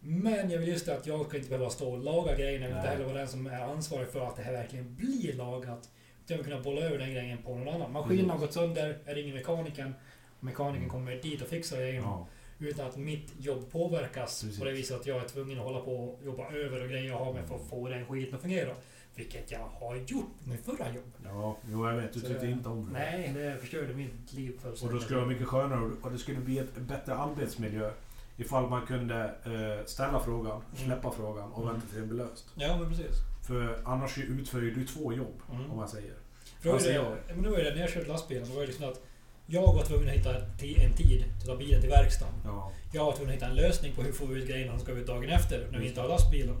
[0.00, 2.64] Men jag vill just det att jag ska inte behöva stå och laga grejerna.
[2.64, 5.32] Jag vill inte heller vara den som är ansvarig för att det här verkligen blir
[5.32, 5.90] lagat.
[6.26, 7.92] Jag vill kunna bolla över den grejen på någon annan.
[7.92, 8.30] Maskinen Mm.
[8.30, 9.94] har gått sönder, jag ringer mekanikern.
[10.40, 12.02] Mekanikern kommer dit och fixar grejen.
[12.02, 12.26] Ja.
[12.58, 14.58] Utan att mitt jobb påverkas Precis.
[14.58, 17.08] på det viset att jag är tvungen att hålla på och jobba över och grejer
[17.10, 18.74] jag har med för att få den skiten att fungera.
[19.14, 20.10] Vilket jag har gjort
[20.44, 21.12] på min förra jobb.
[21.24, 22.12] ja, jo jag vet.
[22.12, 22.92] Du Så tyckte det- inte om det.
[22.92, 26.18] Nej, det förstörde mitt liv för Och då skulle det vara mycket skönare och det
[26.18, 27.90] skulle bli ett bättre arbetsmiljö
[28.36, 31.72] ifall man kunde eh, ställa frågan, släppa frågan och Mm.
[31.74, 32.50] vänta till den blir löst.
[32.54, 33.16] Ja, men precis.
[33.46, 35.70] För annars utför ju du två jobb, Mm.
[35.70, 36.14] om man säger.
[36.60, 38.48] För då Alltså, är det, jag- ja, men då är det, när jag körde lastbilen,
[38.48, 39.00] då var det liksom att
[39.46, 42.34] jag var tvungen att hitta en tid att ta bilen till verkstaden.
[42.44, 42.72] Ja.
[42.92, 44.92] Jag var tvungen att hitta en lösning på hur får vi ut grejerna som ska
[44.92, 46.56] ut dagen efter, när vi inte har lastbilen.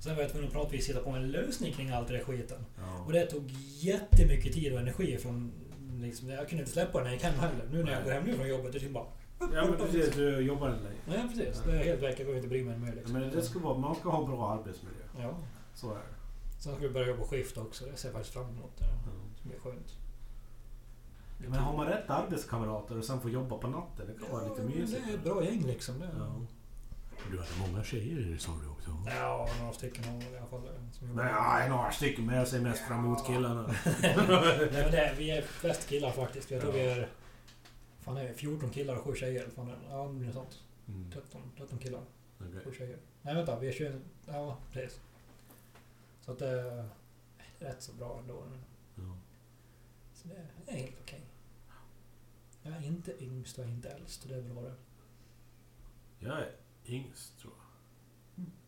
[0.00, 2.16] Sen var jag tvungen att på något vis hitta på en lösning kring allt det
[2.16, 2.64] där skiten.
[2.78, 3.04] ja.
[3.06, 5.52] Och det tog jättemycket tid och energi från...
[6.00, 7.64] Liksom, jag kunde inte släppa den när jag gick hem heller.
[7.72, 9.06] Nu när jag går hem nu från jobbet, det är typ bara...
[9.40, 10.92] Ja men precis, du jobbar en lej.
[11.08, 12.08] Nej precis, det är helt verkligen.
[12.08, 13.12] Jag behöver inte bry mig mer liksom.
[13.12, 15.02] Men det ska vara, man ska ha bra arbetsmiljö.
[15.18, 15.36] Ja.
[15.74, 16.00] Så är det.
[16.62, 17.84] Sen ska vi börja jobba skift också.
[17.84, 18.78] Det ser jag faktiskt fram emot.
[18.78, 18.84] Det
[19.40, 19.94] ska bli skönt.
[21.48, 24.62] Men har man rätt arbetskamrater och sen får jobba på natten, det kan vara lite
[24.62, 25.02] mysigt.
[25.06, 25.98] Det är ett bra gäng liksom.
[26.00, 26.08] Det.
[26.18, 26.34] Ja.
[27.30, 28.90] Du hade många tjejer sa du också?
[29.06, 30.66] Ja, några stycken har i alla fall.
[30.66, 31.08] eh.
[31.14, 33.62] Nej, några stycken men jag ser mest fram emot killarna.
[34.02, 34.16] Nej,
[34.72, 36.50] men det, vi är flest killar faktiskt.
[36.50, 37.08] Jag tror vi är...
[38.00, 39.48] Fan är vi 14 killar och 7 tjejer.
[39.56, 40.62] Fan, ja, blir sånt.
[40.88, 41.10] Mm.
[41.10, 42.00] 13, 13 killar
[42.38, 42.60] okej.
[42.64, 42.98] 7 tjejer.
[43.22, 43.94] Nej vänta, vi är 21.
[44.26, 45.00] Ja, precis.
[46.20, 46.88] Så att det är
[47.58, 48.42] rätt så bra ändå.
[48.94, 49.16] Ja.
[50.14, 51.20] Så det är helt okej.
[52.62, 54.28] Jag är inte yngst och inte äldst.
[54.28, 54.76] Det är väl vad det är.
[56.18, 56.52] Jag är
[56.86, 57.66] yngst tror jag.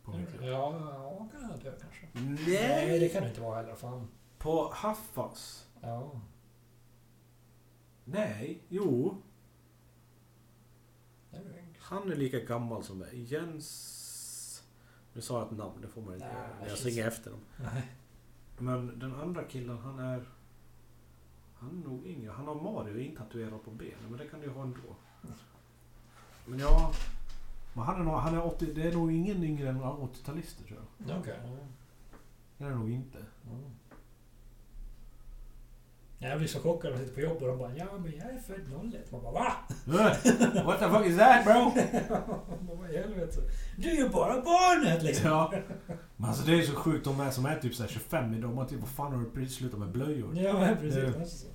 [0.03, 0.83] På mitt Ja, jobb.
[0.89, 2.09] ja, kan jag dö kanske.
[2.51, 3.75] Nej, det kan du inte vara heller.
[3.75, 4.09] Fan.
[4.39, 5.69] På Haffas?
[5.81, 6.21] Ja.
[8.05, 9.17] Nej, jo.
[11.31, 11.81] Är du yngst.
[11.81, 13.23] Han är lika gammal som mig.
[13.23, 13.99] Jens...
[15.15, 16.49] Nu sa jag ett namn, det får man inte Nej, göra.
[16.59, 16.81] Jag precis.
[16.83, 17.41] slänger efter dem.
[17.57, 17.93] Nej.
[18.59, 20.25] Men den andra killen, han är...
[21.63, 22.31] Han är nog yngre.
[22.31, 24.97] Han har Mario intatuerat på benen, men det kan du ju ha ändå.
[26.47, 26.93] Men ja...
[27.75, 30.81] Men han är nog, han är 80, det är nog ingen yngre än 80-talister tror
[31.07, 31.19] jag.
[31.19, 31.39] Okej.
[32.59, 33.19] Det är det nog inte.
[33.19, 33.71] Mm.
[36.23, 38.27] Jag blir så chockad när jag sitter på jobbet och de bara ja men jag
[38.31, 39.13] är född 01.
[39.13, 39.53] Man bara va?
[40.65, 41.55] What the fuck is that bro?
[42.67, 43.41] Man bara, helvete?
[43.77, 45.31] Du är ju bara barnet liksom.
[45.31, 45.53] Ja.
[46.17, 48.55] Men alltså det är så sjukt, de är som är typ så här 25 idag.
[48.55, 50.31] Man typ, vad fan har du precis slutat med blöjor?
[50.39, 50.95] Ja men precis.
[50.95, 51.47] Det- Det är så.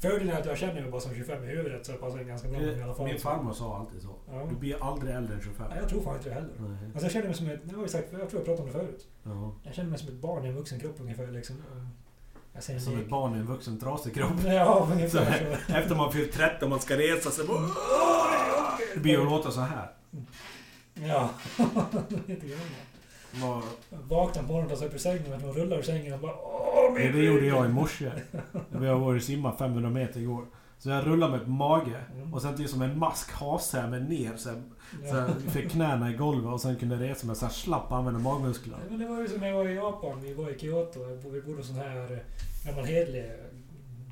[0.00, 2.26] Fördelen är att jag känner mig bara som 25 i huvudet så jag passar in
[2.26, 3.06] ganska bra i alla fall.
[3.06, 4.08] Min farmor sa alltid så.
[4.30, 4.46] Ja.
[4.50, 5.66] Du blir aldrig äldre än 25.
[5.70, 6.50] Nej, jag tror fan inte det heller.
[6.58, 6.78] Nej.
[6.84, 8.72] Alltså jag känner mig som ett, jag har sagt, jag tror jag pratade om det
[8.72, 9.06] förut.
[9.22, 9.54] Ja.
[9.62, 11.56] Jag känner mig som ett barn i en vuxen kropp ungefär liksom.
[12.56, 14.32] Jag säger Som ett barn i en vuxen trasig kropp.
[14.44, 15.18] Ja, Så.
[15.74, 17.46] Efter man fyllt 30 och man ska resa sig.
[17.46, 17.60] bara-
[18.94, 19.90] Det blir att låta så här.
[20.94, 21.28] Ja,
[22.26, 22.60] lite grann.
[23.32, 23.62] Vad-
[24.08, 26.92] Vaknar på morgonen tar sig upp ur sängen och rullar ur sängen och bara Åh,
[26.94, 28.10] min Det, gjorde rygg!" jag i morse.
[28.72, 30.44] Har varit och simmat 500 meter igår.
[30.78, 32.00] Så jag rullade mig på mage.
[32.14, 32.34] Mm.
[32.34, 33.30] Och sen typ som en mask
[33.78, 34.36] jag mig ner.
[34.36, 35.26] Så jag, så Ja.
[35.44, 38.20] jag fick knäna i golvet och sen kunde resa mig så här slapp och använda
[38.20, 38.78] magmusklerna.
[38.90, 40.20] Men det var ju som när jag var i Japan.
[40.22, 41.04] Vi var i Kyoto.
[41.30, 43.32] Vi bodde sån här eh, gammal hedlig...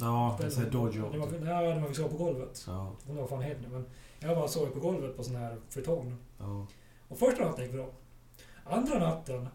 [0.00, 0.70] Ja, det är ställe.
[0.70, 1.02] dojo.
[1.08, 1.18] Var,
[1.48, 2.64] ja, det var vi sov på golvet.
[2.66, 3.84] Ja, Det var fan hedlig men...
[4.20, 6.16] Jag bara sov på golvet på sån här futon.
[6.38, 6.66] ja.
[7.08, 7.86] Och första natten gick bra.
[8.64, 9.48] Andra natten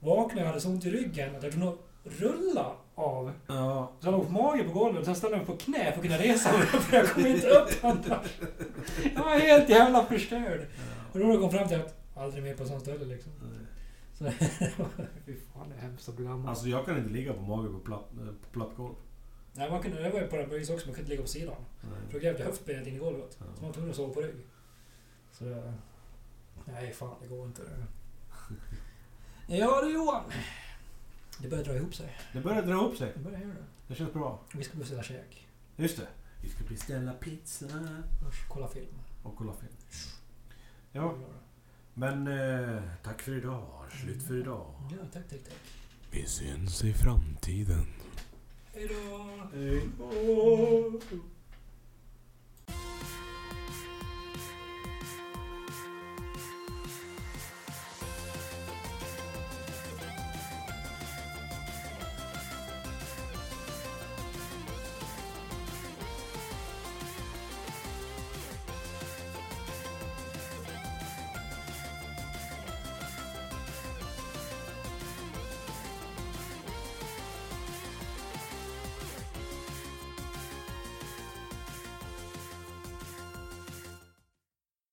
[0.00, 1.72] vaknade jag hade så ont i ryggen att jag kunde
[2.04, 3.32] rulla av.
[3.46, 5.98] Ja, Så jag låg på mage på golvet, sen ställde jag mig på knä för
[5.98, 8.40] att kunna resa mig upp, för jag kom inte upp annars.
[9.14, 10.66] Jag var helt jävla förstörd.
[11.12, 13.32] Och då kom fram till att aldrig mer på ett sånt ställe liksom.
[14.18, 14.24] Så,
[15.26, 16.48] fy fan, det är hemskt att bli gammal.
[16.48, 18.94] Alltså jag kan inte ligga på mage på platt, eh, på platt golv.
[19.52, 21.28] Nej, man kunde, det var ju på den vis också, man kunde inte ligga på
[21.28, 21.54] sidan.
[21.80, 23.36] För då grävde höftbenet in i golvet.
[23.38, 23.44] Ja.
[23.54, 24.46] Så man var tvungen att sova på rygg.
[25.32, 25.72] Så det...
[26.64, 27.62] Nej, fan det går inte.
[29.46, 30.22] Ja du Johan.
[31.38, 32.16] Det börjar dra ihop sig.
[32.32, 33.12] Det börjar dra ihop sig.
[33.14, 33.64] Det börjar göra det.
[33.88, 34.40] Det känns bra.
[34.54, 35.46] Vi ska beställa käk.
[35.76, 36.06] Just det.
[36.42, 37.66] Vi ska beställa pizza.
[37.66, 38.94] Och kolla film.
[39.22, 39.72] Och kolla film.
[40.92, 41.14] Ja,
[41.94, 43.66] Men eh, tack för idag.
[44.02, 44.74] Slut för idag.
[44.90, 45.54] Ja, tack, tack, tack.
[46.10, 47.86] Vi syns i framtiden.
[48.74, 49.48] Hejdå!
[49.54, 51.00] Hej då.